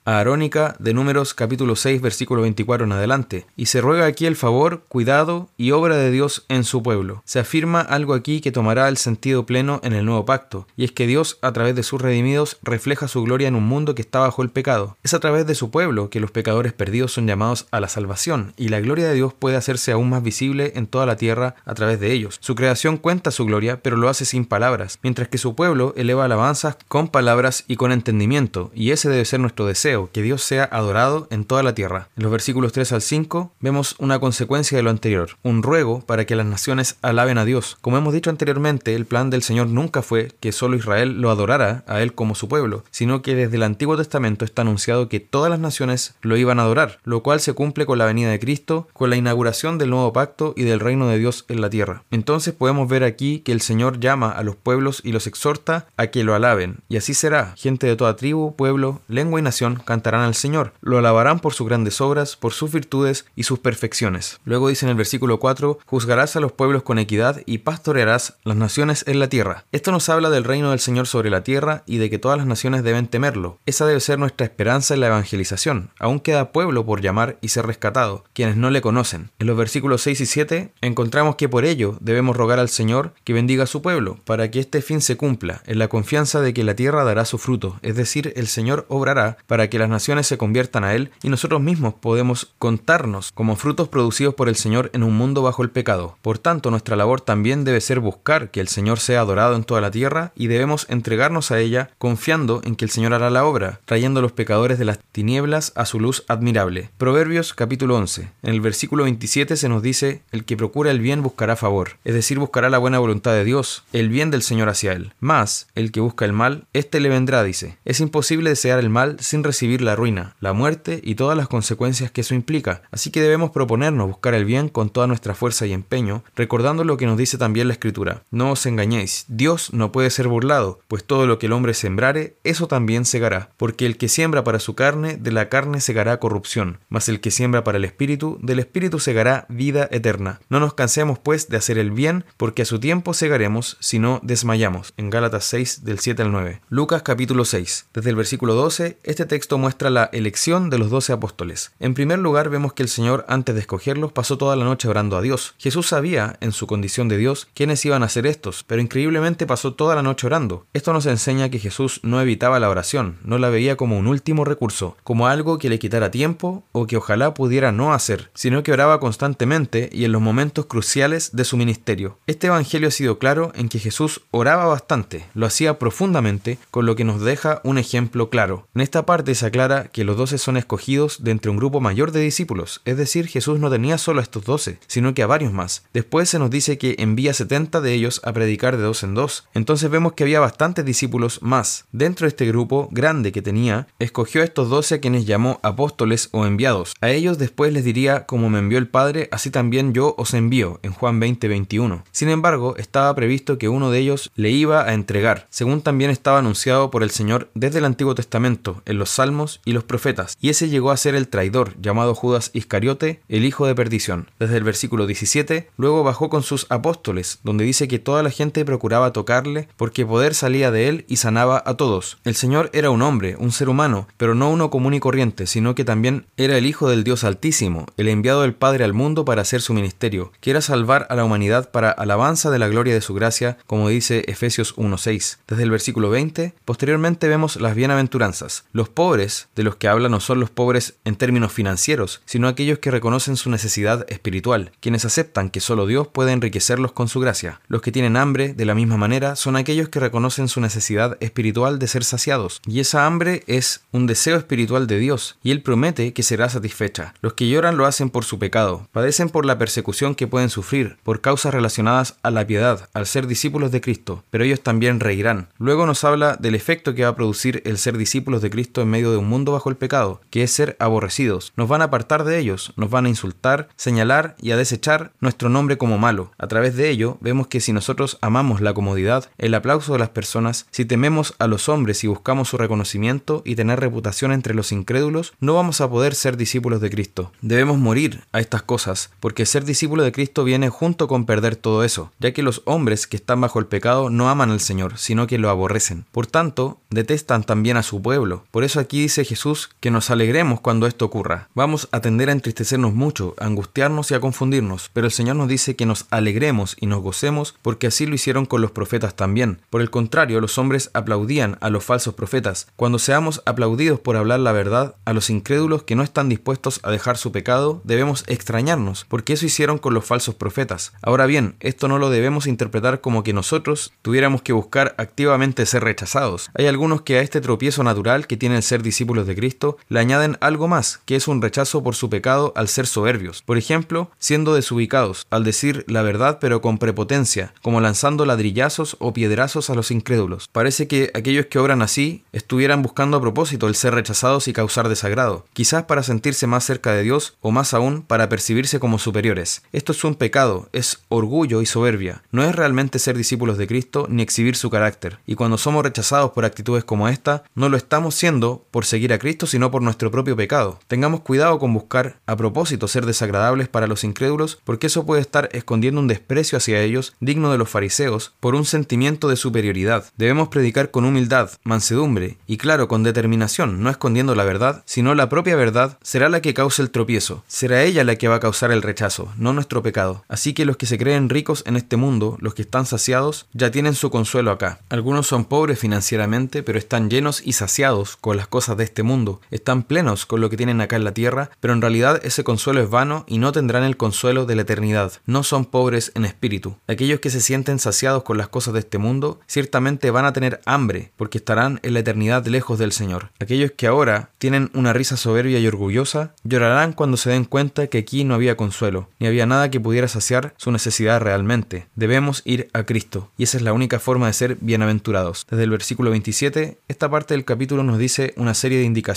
de 0.79 0.95
Números 0.95 1.35
capítulo 1.35 1.77
6 1.77 2.01
versículo 2.01 2.43
24 2.43 2.87
en 2.87 2.93
adelante, 2.93 3.47
y 3.57 3.67
se 3.67 3.81
ruega 3.81 4.07
aquí 4.07 4.27
el 4.27 4.37
favor, 4.37 4.85
cuidado 4.89 5.49
y 5.57 5.71
obra 5.71 5.97
de 5.97 6.11
Dios 6.11 6.45
en 6.49 6.65
su 6.65 6.83
pueblo. 6.83 7.23
Se 7.25 7.39
afirma 7.39 7.81
algo 7.81 8.15
aquí 8.15 8.41
que 8.41 8.53
tomará 8.53 8.89
el 8.89 8.97
sentido 8.97 9.47
pleno 9.47 9.81
en 9.83 9.93
el 9.93 10.05
nuevo 10.05 10.25
pacto, 10.25 10.67
y 10.77 10.85
es 10.85 10.93
que 10.93 11.07
Dios 11.07 11.39
a 11.43 11.53
través 11.53 11.75
de 11.75 11.83
sus 11.83 12.01
redimidos 12.01 12.59
refleja 12.63 13.09
su 13.09 13.23
gloria 13.23 13.49
en 13.49 13.55
un 13.55 13.65
mundo 13.65 13.95
que 13.95 14.03
está 14.03 14.21
bajo 14.21 14.43
el 14.43 14.51
pecado. 14.51 14.97
Es 15.03 15.15
a 15.15 15.21
través 15.21 15.47
de 15.47 15.55
su 15.55 15.71
pueblo 15.71 16.11
que 16.11 16.21
los 16.21 16.31
pecadores 16.31 16.73
perdidos 16.73 17.13
son 17.13 17.27
llamados 17.27 17.67
a 17.71 17.81
la 17.81 17.89
salvación, 17.89 18.53
y 18.57 18.69
la 18.69 18.81
gloria 18.81 19.09
de 19.09 19.15
Dios 19.15 19.35
puede 19.35 19.57
hacerse 19.57 19.93
aún 19.93 20.11
más 20.11 20.23
visible 20.23 20.73
en 20.77 20.87
toda 20.87 21.07
la 21.07 21.17
tierra 21.17 21.55
a 21.65 21.75
través 21.75 22.01
de 22.01 22.13
ellos. 22.13 22.39
Su 22.41 22.55
creación 22.55 22.97
cuenta 22.97 23.31
su 23.31 23.45
gloria, 23.45 23.81
pero 23.83 23.97
lo 23.97 24.09
hace 24.09 24.25
sin 24.25 24.45
palabras, 24.45 24.99
mientras 25.03 25.29
que 25.29 25.39
su 25.39 25.55
pueblo 25.55 25.95
eleva 25.97 26.25
alabanzas 26.25 26.77
con 26.89 27.09
palabras 27.09 27.65
y 27.69 27.77
con 27.77 27.93
entendimiento, 27.93 28.71
y 28.75 28.91
ese 28.91 29.09
debe 29.09 29.25
ser 29.25 29.41
nuestro 29.41 29.67
deseo, 29.67 30.11
que 30.13 30.23
Dios 30.23 30.43
adorado 30.61 31.27
en 31.31 31.45
toda 31.45 31.63
la 31.63 31.75
tierra. 31.75 32.09
En 32.17 32.23
los 32.23 32.33
versículos 32.33 32.73
3 32.73 32.93
al 32.93 33.03
5 33.03 33.53
vemos 33.61 33.97
una 33.99 34.19
consecuencia 34.19 34.77
de 34.77 34.83
lo 34.83 34.91
anterior, 34.91 35.31
un 35.43 35.63
ruego 35.63 36.01
para 36.01 36.27
que 36.27 36.37
las 36.37 36.47
naciones 36.47 36.97
alaben 37.03 37.39
a 37.39 37.45
Dios. 37.45 37.79
Como 37.81 37.97
hemos 37.97 38.13
dicho 38.15 38.31
anteriormente, 38.31 38.95
el 38.95 39.07
plan 39.07 39.31
del 39.31 39.43
Señor 39.43 39.69
nunca 39.69 40.03
fue 40.03 40.33
que 40.41 40.53
solo 40.53 40.77
Israel 40.77 41.21
lo 41.21 41.31
adorara 41.31 41.85
a 41.87 42.03
Él 42.03 42.15
como 42.15 42.35
su 42.35 42.49
pueblo, 42.49 42.85
sino 42.91 43.23
que 43.23 43.35
desde 43.35 43.57
el 43.57 43.63
Antiguo 43.63 43.97
Testamento 43.97 44.45
está 44.45 44.63
anunciado 44.63 45.09
que 45.09 45.21
todas 45.21 45.51
las 45.51 45.61
naciones 45.61 46.15
lo 46.23 46.37
iban 46.37 46.59
a 46.59 46.63
adorar, 46.63 47.01
lo 47.05 47.23
cual 47.23 47.41
se 47.41 47.53
cumple 47.53 47.87
con 47.87 47.99
la 47.99 48.07
venida 48.07 48.31
de 48.31 48.41
Cristo, 48.41 48.89
con 48.93 49.11
la 49.11 49.17
inauguración 49.17 49.79
del 49.79 49.91
nuevo 49.91 50.13
pacto 50.13 50.55
y 50.57 50.63
del 50.63 50.81
reino 50.81 51.09
de 51.09 51.19
Dios 51.19 51.45
en 51.49 51.61
la 51.61 51.71
tierra. 51.71 52.05
Entonces 52.11 52.55
podemos 52.55 52.89
ver 52.89 53.05
aquí 53.05 53.41
que 53.41 53.53
el 53.53 53.61
Señor 53.61 54.01
llama 54.01 54.31
a 54.31 54.43
los 54.43 54.57
pueblos 54.57 55.01
y 55.05 55.13
los 55.13 55.27
exhorta 55.27 55.87
a 55.97 56.09
que 56.09 56.25
lo 56.25 56.35
alaben, 56.35 56.79
y 56.89 56.97
así 56.97 57.15
será. 57.15 57.55
Gente 57.57 57.87
de 57.87 57.97
toda 57.97 58.17
tribu, 58.17 58.55
pueblo, 58.57 59.01
lengua 59.09 59.41
y 59.41 59.43
nación 59.43 59.81
cantarán 59.85 60.23
al 60.23 60.35
Señor 60.43 60.73
lo 60.81 60.99
alabarán 60.99 61.39
por 61.39 61.55
sus 61.55 61.69
grandes 61.69 62.01
obras, 62.01 62.37
por 62.37 62.53
sus 62.53 62.73
virtudes 62.73 63.27
y 63.37 63.45
sus 63.45 63.61
perfecciones. 63.61 64.41
Luego 64.45 64.69
dice 64.69 64.85
en 64.87 64.91
el 64.91 64.97
versículo 64.97 65.39
4, 65.39 65.79
juzgarás 65.87 66.35
a 66.35 66.41
los 66.41 66.51
pueblos 66.51 66.83
con 66.83 66.99
equidad 66.99 67.43
y 67.47 67.59
pastorearás 67.59 68.35
las 68.43 68.57
naciones 68.57 69.05
en 69.07 69.21
la 69.21 69.29
tierra. 69.29 69.67
Esto 69.71 69.93
nos 69.93 70.09
habla 70.09 70.31
del 70.31 70.43
reino 70.43 70.71
del 70.71 70.81
Señor 70.81 71.07
sobre 71.07 71.31
la 71.31 71.45
tierra 71.45 71.85
y 71.87 71.99
de 71.99 72.11
que 72.11 72.19
todas 72.19 72.39
las 72.39 72.47
naciones 72.49 72.83
deben 72.83 73.07
temerlo. 73.07 73.61
Esa 73.67 73.87
debe 73.87 74.01
ser 74.01 74.19
nuestra 74.19 74.45
esperanza 74.45 74.95
en 74.95 75.01
la 75.01 75.07
evangelización. 75.07 75.91
Aún 76.01 76.19
queda 76.19 76.51
pueblo 76.51 76.85
por 76.85 77.01
llamar 77.01 77.39
y 77.41 77.49
ser 77.49 77.67
rescatado, 77.67 78.25
quienes 78.33 78.57
no 78.57 78.71
le 78.71 78.83
conocen. 78.83 79.31
En 79.39 79.47
los 79.47 79.57
versículos 79.57 80.03
6 80.03 80.23
y 80.23 80.27
7 80.27 80.73
encontramos 80.81 81.37
que 81.37 81.49
por 81.49 81.65
ello 81.65 81.97
debemos 82.01 82.37
rogar 82.37 82.59
al 82.59 82.69
Señor 82.69 83.15
que 83.23 83.33
bendiga 83.33 83.63
a 83.63 83.69
su 83.69 83.81
pueblo, 83.81 84.19
para 84.25 84.51
que 84.51 84.59
este 84.59 84.83
fin 84.83 85.01
se 85.03 85.17
cumpla, 85.17 85.63
en 85.67 85.79
la 85.79 85.87
confianza 85.87 86.41
de 86.41 86.53
que 86.53 86.65
la 86.65 86.75
tierra 86.75 87.05
dará 87.05 87.25
su 87.27 87.39
fruto, 87.39 87.79
es 87.83 87.95
decir, 87.95 88.33
el 88.35 88.49
Señor 88.49 88.87
obrará 88.89 89.39
para 89.47 89.71
que 89.71 89.79
las 89.79 89.89
naciones 89.89 90.32
se 90.33 90.39
conviertan 90.39 90.83
a 90.83 90.95
Él 90.95 91.11
y 91.23 91.29
nosotros 91.29 91.61
mismos 91.61 91.93
podemos 91.93 92.55
contarnos 92.59 93.33
como 93.33 93.55
frutos 93.55 93.89
producidos 93.89 94.33
por 94.33 94.49
el 94.49 94.57
Señor 94.57 94.89
en 94.95 95.03
un 95.03 95.15
mundo 95.15 95.43
bajo 95.43 95.63
el 95.63 95.69
pecado. 95.69 96.17
Por 96.23 96.39
tanto, 96.39 96.71
nuestra 96.71 96.97
labor 96.97 97.21
también 97.21 97.65
debe 97.65 97.83
ser 97.83 98.01
buscar 98.01 98.51
que 98.51 98.61
el 98.61 98.69
Señor 98.69 98.99
sea 98.99 99.21
adorado 99.21 99.55
en 99.55 99.65
toda 99.65 99.83
la 99.83 99.91
tierra 99.91 100.33
y 100.35 100.47
debemos 100.47 100.87
entregarnos 100.89 101.51
a 101.51 101.61
ella 101.61 101.91
confiando 101.99 102.63
en 102.65 102.77
que 102.77 102.87
el 102.87 102.91
Señor 102.91 103.13
hará 103.13 103.29
la 103.29 103.45
obra, 103.45 103.81
trayendo 103.85 104.21
a 104.21 104.23
los 104.23 104.33
pecadores 104.33 104.79
de 104.79 104.87
las 104.87 105.01
tinieblas 105.13 105.73
a 105.75 105.85
su 105.85 106.01
luz 106.01 106.25
admirable. 106.29 106.89
Proverbios 106.97 107.53
capítulo 107.53 107.97
11. 107.97 108.31
En 108.43 108.51
el 108.51 108.63
versículo 108.63 109.05
27 109.05 109.59
se 109.59 109.69
nos 109.69 109.83
dice, 109.83 110.23
el 110.33 110.47
que 110.47 110.57
procura 110.57 110.91
el 110.91 111.01
bien 111.01 111.23
buscará 111.23 111.57
favor, 111.57 111.99
es 112.05 112.15
decir, 112.15 112.39
buscará 112.39 112.71
la 112.71 112.79
buena 112.79 113.01
voluntad 113.01 113.35
de 113.35 113.45
Dios, 113.45 113.85
el 113.93 114.09
bien 114.09 114.31
del 114.31 114.43
Señor 114.43 114.71
hacia 114.71 114.93
él. 114.93 115.13
Más, 115.21 115.67
el 115.75 115.93
que 115.93 116.01
busca 116.01 116.25
el 116.25 116.33
mal, 116.33 116.65
éste 116.73 117.01
le 117.01 117.11
vendrá, 117.11 117.43
dice. 117.43 117.77
Es 117.85 118.01
imposible 118.01 118.49
desear 118.49 118.79
el 118.79 118.89
mal 118.89 119.19
sin 119.21 119.45
recibir 119.45 119.83
la 119.83 119.95
ruina 119.95 120.22
la 120.41 120.53
muerte 120.53 121.01
y 121.03 121.15
todas 121.15 121.37
las 121.37 121.49
consecuencias 121.49 122.11
que 122.11 122.23
eso 122.23 122.35
implica. 122.35 122.83
Así 122.91 123.11
que 123.11 123.21
debemos 123.21 123.51
proponernos 123.51 124.09
buscar 124.09 124.35
el 124.35 124.45
bien 124.45 124.69
con 124.69 124.91
toda 124.91 125.07
nuestra 125.07 125.35
fuerza 125.35 125.67
y 125.67 125.73
empeño, 125.73 126.25
recordando 126.37 126.85
lo 126.85 126.97
que 126.97 127.07
nos 127.07 127.17
dice 127.17 127.39
también 127.39 127.69
la 127.69 127.75
Escritura. 127.75 128.23
No 128.31 128.53
os 128.53 128.67
engañéis, 128.67 129.25
Dios 129.29 129.73
no 129.73 129.93
puede 129.93 130.11
ser 130.11 130.29
burlado, 130.29 130.81
pues 130.89 131.05
todo 131.05 131.27
lo 131.27 131.39
que 131.39 131.47
el 131.47 131.53
hombre 131.53 131.75
sembrare, 131.75 132.37
eso 132.45 132.69
también 132.69 133.05
segará. 133.05 133.51
Porque 133.57 133.87
el 133.87 133.97
que 133.97 134.09
siembra 134.09 134.45
para 134.45 134.59
su 134.59 134.75
carne, 134.75 135.17
de 135.17 135.33
la 135.33 135.49
carne 135.49 135.81
segará 135.81 136.19
corrupción, 136.19 136.79
mas 136.89 137.09
el 137.09 137.21
que 137.21 137.31
siembra 137.31 137.65
para 137.65 137.79
el 137.79 137.85
Espíritu, 137.85 138.39
del 138.43 138.59
Espíritu 138.59 138.99
segará 138.99 139.47
vida 139.49 139.89
eterna. 139.91 140.41
No 140.49 140.61
nos 140.61 140.75
cansemos 140.75 141.19
pues 141.19 141.49
de 141.49 141.57
hacer 141.57 141.79
el 141.79 141.91
bien, 141.91 142.25
porque 142.37 142.63
a 142.63 142.67
su 142.67 142.79
tiempo 142.79 143.15
segaremos 143.15 143.77
si 143.81 143.99
no 143.99 144.21
desmayamos. 144.23 144.93
En 144.97 145.11
Gálatas 145.11 145.45
6 145.45 145.85
del 145.85 145.99
7 145.99 146.23
al 146.23 146.33
9. 146.33 146.61
Lucas 146.69 147.03
capítulo 147.03 147.45
6. 147.45 147.87
Desde 147.93 148.11
el 148.11 148.17
versículo 148.17 148.55
12, 148.55 148.99
este 149.03 149.27
texto 149.27 149.59
muestra 149.59 149.91
la 149.91 150.09
elección 150.13 150.71
de 150.71 150.79
los 150.79 150.91
doce 150.91 151.13
apóstoles. 151.13 151.73
En 151.81 151.95
primer 151.95 152.19
lugar, 152.19 152.49
vemos 152.49 152.73
que 152.73 152.83
el 152.83 152.89
Señor, 152.89 153.25
antes 153.29 153.55
de 153.55 153.61
escogerlos, 153.61 154.13
pasó 154.13 154.39
toda 154.39 154.57
la 154.57 154.65
noche 154.65 154.89
orando 154.89 155.17
a 155.17 155.23
Dios. 155.23 155.55
Jesús 155.59 155.89
sabía, 155.89 156.37
en 156.41 156.53
su 156.53 156.67
condición 156.67 157.09
de 157.09 157.19
Dios, 157.19 157.49
quiénes 157.55 157.85
iban 157.85 158.03
a 158.03 158.09
ser 158.09 158.27
estos, 158.27 158.65
pero 158.65 158.81
increíblemente 158.81 159.47
pasó 159.47 159.75
toda 159.75 159.95
la 159.95 160.03
noche 160.03 160.27
orando. 160.27 160.67
Esto 160.73 160.93
nos 160.93 161.07
enseña 161.07 161.49
que 161.49 161.59
Jesús 161.59 162.01
no 162.03 162.21
evitaba 162.21 162.61
la 162.61 162.71
oración, 162.71 163.19
no 163.25 163.39
la 163.39 163.51
veía 163.51 163.77
como 163.77 163.99
un 163.99 164.07
último 164.07 164.45
recurso, 164.45 164.97
como 165.03 165.27
algo 165.27 165.59
que 165.59 165.69
le 165.69 165.79
quitara 165.79 166.11
tiempo 166.11 166.65
o 166.73 166.87
que 166.87 166.97
ojalá 166.97 167.35
pudiera 167.35 167.73
no 167.73 167.93
hacer, 167.93 168.31
sino 168.35 168.63
que 168.63 168.73
oraba 168.73 169.01
constantemente 169.01 169.89
y 169.93 170.05
en 170.05 170.13
los 170.13 170.23
momentos 170.23 170.67
cruciales 170.67 171.31
de 171.35 171.45
su 171.45 171.57
ministerio. 171.57 172.19
Este 172.27 172.49
Evangelio 172.49 172.89
ha 172.89 172.93
sido 172.93 173.19
claro 173.19 173.53
en 173.55 173.69
que 173.69 173.79
Jesús 173.79 174.23
oraba 174.31 174.67
bastante, 174.67 175.27
lo 175.35 175.47
hacía 175.47 175.79
profundamente, 175.79 176.59
con 176.71 176.87
lo 176.87 176.97
que 176.97 177.05
nos 177.05 177.21
deja 177.21 177.61
un 177.65 177.79
ejemplo 177.79 178.31
claro. 178.31 178.69
En 178.75 178.81
esta 178.81 179.07
parte 179.07 179.35
se 179.35 179.47
aclara 179.47 179.85
que 179.85 180.02
los 180.05 180.17
doce 180.17 180.39
son 180.39 180.57
escogidos 180.57 181.25
de 181.25 181.31
entre 181.31 181.51
un 181.51 181.57
grupo 181.57 181.81
mayor 181.81 182.13
de 182.13 182.21
discípulos, 182.21 182.81
es 182.85 182.97
decir, 182.97 183.27
Jesús 183.27 183.59
no 183.59 183.71
tenía 183.71 183.99
solo 183.99 184.21
a 184.21 184.23
estos 184.23 184.45
doce, 184.45 184.79
sino 184.87 185.15
que 185.15 185.23
a 185.23 185.27
varios 185.27 185.53
más. 185.53 185.85
Después 185.93 186.29
se 186.29 186.39
nos 186.39 186.51
dice 186.51 186.79
que 186.79 186.97
envía 186.99 187.35
setenta 187.35 187.81
de 187.81 187.93
ellos 187.93 188.21
a 188.25 188.33
predicar 188.33 188.77
de 188.77 188.83
dos 188.83 189.03
en 189.03 189.15
dos. 189.15 189.45
Entonces 189.55 189.91
vemos 189.91 190.13
que 190.13 190.25
había 190.25 190.41
bastantes 190.41 190.85
discípulos 190.85 191.41
más. 191.43 191.87
Dentro 191.93 192.25
de 192.25 192.29
este 192.29 192.47
grupo 192.47 192.89
grande 192.91 193.33
que 193.33 193.43
tenía, 193.43 193.87
escogió 193.99 194.43
a 194.43 194.45
estos 194.45 194.69
doce 194.69 194.97
a 194.97 195.01
quienes 195.01 195.27
llamó 195.27 195.61
apóstoles 195.63 196.29
o 196.33 196.47
enviados. 196.47 196.95
A 197.01 197.11
ellos 197.11 197.39
después 197.39 197.73
les 197.73 197.85
diría, 197.85 198.27
como 198.27 198.51
me 198.51 198.59
envió 198.59 198.79
el 198.79 198.89
Padre, 198.89 199.29
así 199.33 199.51
también 199.51 199.93
yo 199.93 200.15
os 200.19 200.35
envío, 200.35 200.81
en 200.83 200.93
Juan 200.93 201.21
20, 201.21 201.49
21. 201.49 202.05
Sin 202.11 202.29
embargo, 202.29 202.77
estaba 202.77 203.15
previsto 203.15 203.59
que 203.59 203.69
uno 203.69 203.91
de 203.91 203.99
ellos 203.99 204.31
le 204.37 204.51
iba 204.51 204.85
a 204.85 204.95
entregar, 204.95 205.47
según 205.51 205.83
también 205.83 206.11
estaba 206.11 206.39
anunciado 206.39 206.91
por 206.91 207.03
el 207.03 207.11
Señor 207.11 207.51
desde 207.55 207.79
el 207.79 207.85
Antiguo 207.85 208.15
Testamento, 208.15 208.83
en 208.87 208.99
los 208.99 209.11
Salmos 209.11 209.61
y 209.65 209.73
los 209.73 209.85
profetas, 209.93 210.39
y 210.41 210.49
ese 210.49 210.71
llegó 210.71 210.91
a 210.91 210.97
ser 210.97 211.15
el 211.15 211.29
traidor, 211.29 211.75
llamado 211.79 212.15
Judas 212.15 212.51
Iscariote, 212.55 213.21
el 213.29 213.45
hijo 213.45 213.67
de 213.67 213.75
perdición. 213.75 214.31
Desde 214.39 214.57
el 214.57 214.65
versículo 214.65 215.07
17, 215.07 215.69
luego 215.77 216.03
bajó 216.03 216.31
con 216.31 216.43
sus 216.43 216.65
apóstoles, 216.71 217.41
donde 217.45 217.65
dice 217.65 217.89
que 217.89 217.99
toda 217.99 218.23
la 218.23 218.31
gente 218.31 218.65
procuraba 218.65 219.13
tocarle, 219.13 219.69
porque 219.77 220.07
poder 220.07 220.35
salía 220.35 220.71
de 220.71 220.89
él 220.89 221.05
y 221.09 221.17
sanaba 221.17 221.63
a 221.67 221.77
todos. 221.77 222.17
El 222.25 222.37
Señor 222.37 222.71
era 222.73 222.89
un 222.89 223.03
hombre, 223.03 223.37
un 223.39 223.53
ser 223.53 223.69
humano, 223.69 224.09
pero 224.17 224.35
no 224.35 224.51
uno 224.51 224.71
común 224.71 224.95
y 224.95 225.01
corriente, 225.01 225.47
sino 225.47 225.75
que 225.75 225.85
también 225.85 226.25
era 226.39 226.57
el 226.57 226.65
Hijo 226.65 226.89
del 226.89 227.05
Dios 227.05 227.23
Altísimo, 227.23 227.85
el 227.99 228.09
enviado 228.09 228.41
del 228.41 228.55
Padre 228.55 228.85
al 228.85 228.95
mundo 228.95 229.27
para 229.27 229.43
hacer 229.43 229.61
su 229.61 229.75
ministerio, 229.75 230.33
que 230.41 230.53
era 230.53 230.63
salvar 230.63 231.07
a 231.11 231.17
la 231.17 231.25
humanidad 231.25 231.71
para 231.71 231.91
alabanza 231.91 232.51
de 232.51 232.59
la 232.59 232.69
gloria 232.69 232.95
de 232.95 233.03
su 233.03 233.13
gracia, 233.13 233.59
como 233.67 233.91
dice 233.91 234.25
Efesios 234.27 234.75
1.6. 234.77 235.37
Desde 235.47 235.63
el 235.63 235.71
versículo 235.71 236.09
20, 236.09 236.55
posteriormente 236.65 237.29
vemos 237.29 237.57
las 237.57 237.75
bienaventuranzas. 237.75 238.65
Los 238.73 238.89
pobres, 238.89 239.49
de 239.55 239.65
los 239.65 239.77
que 239.83 239.89
habla 239.89 240.09
no 240.09 240.21
son 240.21 240.39
los 240.39 240.49
pobres 240.49 240.95
en 241.05 241.17
términos 241.17 241.53
financieros, 241.53 242.23
sino 242.25 242.47
aquellos 242.47 242.79
que 242.79 242.93
reconocen 242.93 243.37
su 243.37 243.51
necesidad 243.51 244.07
espiritual, 244.09 244.71
quienes 244.79 245.05
aceptan 245.05 245.51
que 245.51 245.59
solo 245.59 245.87
Dios 245.87 246.07
puede 246.07 246.31
enriquecerlos 246.31 246.93
con 246.93 247.09
su 247.09 247.19
gracia. 247.19 247.61
Los 247.67 247.83
que 247.83 247.91
tienen 247.91 248.17
hambre, 248.17 248.55
de 248.55 248.65
la 248.65 248.77
misma 248.77 248.97
manera, 248.97 249.35
son 249.35 249.57
aquellos 249.57 249.89
que 249.89 249.99
reconocen 249.99 250.47
su 250.47 250.61
necesidad 250.61 251.17
espiritual 251.19 251.81
de 251.81 251.89
ser 251.89 252.05
saciados, 252.05 252.61
y 252.65 252.79
esa 252.79 253.07
hambre 253.07 253.43
es 253.49 253.81
un 253.91 254.07
deseo 254.07 254.37
espiritual 254.37 254.87
de 254.87 255.01
Dios, 255.01 255.37
y 255.43 255.51
Él 255.51 255.63
promete 255.63 256.13
que 256.13 256.23
será 256.23 256.49
satisfecha. 256.49 257.15
Los 257.21 257.33
que 257.33 257.49
lloran 257.49 257.77
lo 257.77 257.85
hacen 257.85 258.09
por 258.09 258.25
su 258.25 258.39
pecado, 258.39 258.87
padecen 258.93 259.31
por 259.31 259.45
la 259.45 259.59
persecución 259.59 260.15
que 260.15 260.29
pueden 260.29 260.49
sufrir, 260.49 260.97
por 261.03 261.21
causas 261.21 261.53
relacionadas 261.53 262.15
a 262.23 262.31
la 262.31 262.47
piedad, 262.47 262.89
al 262.95 263.07
ser 263.07 263.27
discípulos 263.27 263.73
de 263.73 263.81
Cristo, 263.81 264.23
pero 264.31 264.45
ellos 264.45 264.61
también 264.61 265.01
reirán. 265.01 265.49
Luego 265.59 265.87
nos 265.87 266.05
habla 266.05 266.37
del 266.37 266.55
efecto 266.55 266.95
que 266.95 267.03
va 267.03 267.09
a 267.09 267.17
producir 267.17 267.63
el 267.65 267.79
ser 267.79 267.99
discípulos 267.99 268.43
de 268.43 268.51
Cristo 268.51 268.81
en 268.81 268.89
medio 268.89 269.11
de 269.11 269.17
un 269.17 269.29
mundo 269.29 269.51
bajo 269.51 269.62
el 269.71 269.77
pecado, 269.77 270.21
que 270.31 270.43
es 270.43 270.51
ser 270.51 270.77
aborrecidos. 270.79 271.53
Nos 271.57 271.69
van 271.69 271.83
a 271.83 271.87
apartar 271.87 272.25
de 272.25 272.39
ellos, 272.39 272.73
nos 272.77 272.91
van 272.91 273.07
a 273.07 273.09
insultar, 273.09 273.69
señalar 273.77 274.37
y 274.41 274.51
a 274.51 274.57
desechar 274.57 275.13
nuestro 275.21 275.49
nombre 275.49 275.79
como 275.79 275.99
malo. 275.99 276.33
A 276.39 276.47
través 276.47 276.77
de 276.77 276.91
ello, 276.91 277.19
vemos 277.21 277.47
que 277.47 277.61
si 277.61 277.73
nosotros 277.73 278.19
amamos 278.21 278.61
la 278.61 278.75
comodidad, 278.75 279.31
el 279.39 279.55
aplauso 279.55 279.93
de 279.93 279.99
las 279.99 280.11
personas, 280.11 280.67
si 280.71 280.85
tememos 280.85 281.35
a 281.39 281.47
los 281.47 281.69
hombres 281.69 282.03
y 282.05 282.07
buscamos 282.09 282.49
su 282.49 282.59
reconocimiento 282.59 283.43
y 283.45 283.57
tener 283.57 283.81
reputación 283.81 284.33
entre 284.33 284.55
los 284.55 284.73
incrédulos, 284.73 285.35
no 285.41 285.55
vamos 285.55 285.81
a 285.81 285.89
poder 285.89 286.15
ser 286.15 286.37
discípulos 286.37 286.81
de 286.81 286.91
Cristo. 286.91 287.33
Debemos 287.41 287.79
morir 287.79 288.25
a 288.33 288.41
estas 288.41 288.63
cosas, 288.63 289.11
porque 289.21 289.47
ser 289.47 289.65
discípulo 289.65 290.03
de 290.03 290.13
Cristo 290.13 290.45
viene 290.45 290.69
junto 290.69 291.09
con 291.09 291.27
perder 291.27 291.57
todo 291.57 291.85
eso, 291.85 292.13
ya 292.19 292.33
que 292.33 292.43
los 292.43 292.63
hombres 292.65 293.07
que 293.07 293.17
están 293.17 293.41
bajo 293.41 293.59
el 293.59 293.67
pecado 293.67 294.11
no 294.11 294.29
aman 294.29 294.51
al 294.51 294.61
Señor, 294.61 294.99
sino 294.99 295.27
que 295.27 295.39
lo 295.39 295.51
aborrecen. 295.51 296.05
Por 296.13 296.27
tanto, 296.27 296.81
detestan 296.91 297.45
también 297.45 297.77
a 297.77 297.83
su 297.83 298.03
pueblo. 298.03 298.45
Por 298.51 298.65
eso 298.65 298.81
aquí 298.81 299.01
dice 299.01 299.25
Jesús 299.25 299.52
que 299.81 299.91
nos 299.91 300.11
alegremos 300.11 300.61
cuando 300.61 300.87
esto 300.87 301.05
ocurra. 301.05 301.49
Vamos 301.55 301.89
a 301.93 302.01
tender 302.01 302.29
a 302.29 302.33
entristecernos 302.33 302.95
mucho, 302.95 303.35
a 303.39 303.47
angustiarnos 303.47 304.11
y 304.11 304.15
a 304.15 304.21
confundirnos, 304.21 304.91
pero 304.93 305.07
el 305.07 305.13
Señor 305.13 305.37
nos 305.37 305.49
dice 305.49 305.77
que 305.77 305.87
nos 305.87 306.07
alegremos 306.11 306.77
y 306.81 306.87
nos 306.87 307.03
gocemos 307.03 307.55
porque 307.63 307.87
así 307.87 308.07
lo 308.07 308.15
hicieron 308.15 308.47
con 308.47 308.63
los 308.63 308.71
profetas 308.71 309.15
también. 309.15 309.61
Por 309.71 309.81
el 309.81 309.91
contrario, 309.91 310.41
los 310.41 310.59
hombres 310.59 310.91
aplaudían 310.95 311.59
a 311.61 311.71
los 311.71 311.85
falsos 311.85 312.15
profetas. 312.15 312.69
Cuando 312.77 312.99
seamos 312.99 313.43
aplaudidos 313.47 314.01
por 314.01 314.17
hablar 314.17 314.41
la 314.41 314.53
verdad, 314.53 314.95
a 315.05 315.13
los 315.13 315.31
incrédulos 315.31 315.83
que 315.83 315.97
no 315.97 316.03
están 316.03 316.29
dispuestos 316.29 316.81
a 316.83 316.91
dejar 316.91 317.19
su 317.19 317.33
pecado, 317.33 317.81
debemos 317.85 318.25
extrañarnos, 318.27 319.05
porque 319.09 319.35
eso 319.35 319.47
hicieron 319.47 319.79
con 319.79 319.95
los 319.95 320.05
falsos 320.05 320.35
profetas. 320.35 320.93
Ahora 321.03 321.27
bien, 321.27 321.57
esto 321.61 321.89
no 321.89 321.99
lo 321.99 322.11
debemos 322.11 322.47
interpretar 322.47 323.01
como 323.01 323.23
que 323.23 323.33
nosotros 323.33 323.93
tuviéramos 324.03 324.43
que 324.43 324.53
buscar 324.53 324.95
activamente 324.99 325.67
ser 325.67 325.85
rechazados. 325.85 326.51
Hay 326.55 326.67
algunos 326.67 327.03
que 327.03 327.19
a 327.19 327.21
este 327.21 327.41
tropiezo 327.41 327.83
natural 327.83 328.27
que 328.27 328.37
tienen 328.37 328.63
ser 328.63 328.83
discípulos 328.83 329.27
de 329.27 329.35
Cristo 329.35 329.42
le 329.89 330.01
añaden 330.01 330.39
algo 330.41 330.69
más, 330.69 331.01
que 331.05 331.17
es 331.17 331.29
un 331.29 331.43
rechazo 331.43 331.83
por 331.83 331.95
su 331.95 332.09
pecado 332.09 332.53
al 332.57 332.69
ser 332.69 332.87
soberbios. 332.87 333.43
Por 333.43 333.59
ejemplo, 333.59 334.11
siendo 334.19 334.55
desubicados, 334.55 335.27
al 335.31 335.45
decir 335.45 335.85
la 335.89 336.03
verdad 336.03 336.39
pero 336.41 336.61
con 336.61 336.79
prepotencia, 336.79 337.53
como 337.63 337.81
lanzando 337.81 338.25
ladrillazos 338.25 338.97
o 339.01 339.13
piedrazos 339.13 339.71
a 339.71 339.75
los 339.75 339.91
incrédulos. 339.91 340.49
Parece 340.53 340.87
que 340.87 341.11
aquellos 341.15 341.47
que 341.47 341.59
obran 341.59 341.83
así 341.83 342.25
estuvieran 342.33 342.83
buscando 342.83 343.17
a 343.17 343.21
propósito 343.21 343.67
el 343.67 343.75
ser 343.75 343.95
rechazados 343.95 344.49
y 344.49 344.53
causar 344.53 344.89
desagrado, 344.89 345.45
quizás 345.53 345.85
para 345.85 346.03
sentirse 346.03 346.47
más 346.47 346.65
cerca 346.65 346.93
de 346.93 347.03
Dios 347.03 347.37
o 347.41 347.51
más 347.51 347.75
aún 347.75 348.03
para 348.03 348.29
percibirse 348.29 348.79
como 348.79 348.99
superiores. 348.99 349.63
Esto 349.73 349.93
es 349.93 350.05
un 350.05 350.15
pecado, 350.15 350.69
es 350.73 351.01
orgullo 351.09 351.63
y 351.63 351.67
soberbia. 351.67 352.23
No 352.31 352.45
es 352.45 352.55
realmente 352.55 352.99
ser 352.99 353.17
discípulos 353.17 353.59
de 353.59 353.67
Cristo 353.67 354.07
ni 354.09 354.23
exhibir 354.23 354.57
su 354.57 354.71
carácter. 354.71 355.19
Y 355.27 355.35
cuando 355.35 355.59
somos 355.59 355.83
rechazados 355.83 356.33
por 356.33 356.45
actitudes 356.45 356.85
como 356.85 357.09
esta, 357.09 357.45
no 357.55 357.69
lo 357.69 357.77
estamos 357.77 358.15
siendo 358.15 358.65
por 358.71 358.85
seguir 358.85 359.13
a 359.13 359.19
Cristo, 359.19 359.32
sino 359.41 359.71
por 359.71 359.83
nuestro 359.83 360.11
propio 360.11 360.37
pecado. 360.37 360.79
Tengamos 360.87 361.21
cuidado 361.21 361.59
con 361.59 361.73
buscar 361.73 362.17
a 362.27 362.37
propósito 362.37 362.89
ser 362.89 363.07
desagradables 363.07 363.69
para 363.69 363.87
los 363.87 364.05
incrédulos, 364.05 364.61
porque 364.65 364.87
eso 364.87 365.07
puede 365.07 365.21
estar 365.21 365.49
escondiendo 365.53 366.01
un 366.01 366.09
desprecio 366.09 366.59
hacia 366.59 366.81
ellos 366.81 367.15
digno 367.21 367.51
de 367.51 367.59
los 367.59 367.69
fariseos 367.69 368.35
por 368.41 368.55
un 368.55 368.65
sentimiento 368.65 369.29
de 369.29 369.37
superioridad. 369.37 370.05
Debemos 370.17 370.49
predicar 370.49 370.91
con 370.91 371.05
humildad, 371.05 371.51
mansedumbre 371.65 372.39
y 372.47 372.57
claro, 372.57 372.89
con 372.89 373.03
determinación, 373.03 373.83
no 373.83 373.91
escondiendo 373.91 374.35
la 374.35 374.45
verdad, 374.45 374.83
sino 374.85 375.15
la 375.15 375.29
propia 375.29 375.57
verdad 375.57 375.99
será 376.03 376.29
la 376.29 376.43
que 376.43 376.55
cause 376.55 376.83
el 376.83 376.91
tropiezo. 376.91 377.45
Será 377.47 377.83
ella 377.83 378.05
la 378.05 378.17
que 378.17 378.29
va 378.29 378.37
a 378.37 378.41
causar 378.41 378.71
el 378.73 378.83
rechazo, 378.83 379.33
no 379.37 379.53
nuestro 379.53 379.83
pecado. 379.83 380.25
Así 380.29 380.53
que 380.53 380.65
los 380.65 380.77
que 380.77 380.87
se 380.87 380.99
creen 380.99 381.29
ricos 381.29 381.63
en 381.67 381.77
este 381.77 381.97
mundo, 381.97 382.37
los 382.41 382.55
que 382.55 382.63
están 382.63 382.87
saciados, 382.87 383.47
ya 383.53 383.71
tienen 383.71 383.95
su 383.95 384.11
consuelo 384.11 384.51
acá. 384.51 384.81
Algunos 384.89 385.27
son 385.27 385.45
pobres 385.45 385.79
financieramente, 385.79 386.63
pero 386.63 386.79
están 386.79 387.11
llenos 387.11 387.43
y 387.45 387.53
saciados 387.53 388.17
con 388.17 388.37
las 388.37 388.47
cosas 388.47 388.77
de 388.77 388.85
este 388.85 389.03
mundo. 389.03 389.22
Están 389.51 389.85
plenos 389.85 390.27
con 390.27 390.41
lo 390.41 390.51
que 390.51 390.57
tienen 390.57 390.81
acá 390.81 390.97
en 390.97 391.05
la 391.05 391.15
tierra, 391.15 391.51
pero 391.61 391.73
en 391.73 391.81
realidad 391.81 392.21
ese 392.25 392.45
consuelo 392.45 392.81
es 392.81 392.91
vano 392.91 393.25
y 393.27 393.39
no 393.39 393.53
tendrán 393.53 393.85
el 393.85 393.97
consuelo 393.97 394.47
de 394.47 394.57
la 394.57 394.63
eternidad. 394.63 395.13
No 395.27 395.43
son 395.43 395.65
pobres 395.65 396.13
en 396.15 396.25
espíritu. 396.25 396.77
Aquellos 396.89 397.21
que 397.21 397.31
se 397.31 397.41
sienten 397.41 397.79
saciados 397.79 398.25
con 398.25 398.39
las 398.39 398.49
cosas 398.49 398.75
de 398.75 398.81
este 398.81 398.99
mundo, 398.99 399.41
ciertamente 399.47 400.11
van 400.11 400.25
a 400.25 400.33
tener 400.33 400.61
hambre, 400.67 401.13
porque 401.17 401.39
estarán 401.39 401.81
en 401.83 401.95
la 401.95 402.01
eternidad 402.01 402.45
lejos 402.47 402.79
del 402.79 402.93
Señor. 402.93 403.31
Aquellos 403.41 403.73
que 403.77 403.87
ahora 403.87 404.31
tienen 404.39 404.71
una 404.75 404.93
risa 404.93 405.17
soberbia 405.17 405.59
y 405.59 405.67
orgullosa, 405.67 406.35
llorarán 406.43 406.93
cuando 406.93 407.17
se 407.17 407.31
den 407.31 407.45
cuenta 407.45 407.87
que 407.87 407.99
aquí 407.99 408.25
no 408.25 408.35
había 408.35 408.57
consuelo, 408.57 409.09
ni 409.19 409.27
había 409.27 409.47
nada 409.47 409.71
que 409.71 409.81
pudiera 409.81 410.09
saciar 410.09 410.55
su 410.57 410.73
necesidad 410.73 411.21
realmente. 411.21 411.87
Debemos 411.95 412.43
ir 412.45 412.69
a 412.73 412.85
Cristo, 412.85 413.31
y 413.37 413.45
esa 413.45 413.57
es 413.57 413.63
la 413.63 413.73
única 413.73 414.01
forma 414.01 414.27
de 414.27 414.33
ser 414.33 414.57
bienaventurados. 414.61 415.47
Desde 415.51 415.65
el 415.65 415.71
versículo 415.71 416.11
27, 416.11 416.79
esta 416.89 417.11
parte 417.11 417.35
del 417.35 417.45
capítulo 417.45 417.83
nos 417.83 417.99
dice 417.99 418.35
una 418.37 418.55
serie 418.55 418.79
de 418.79 418.85
indicaciones 418.85 419.12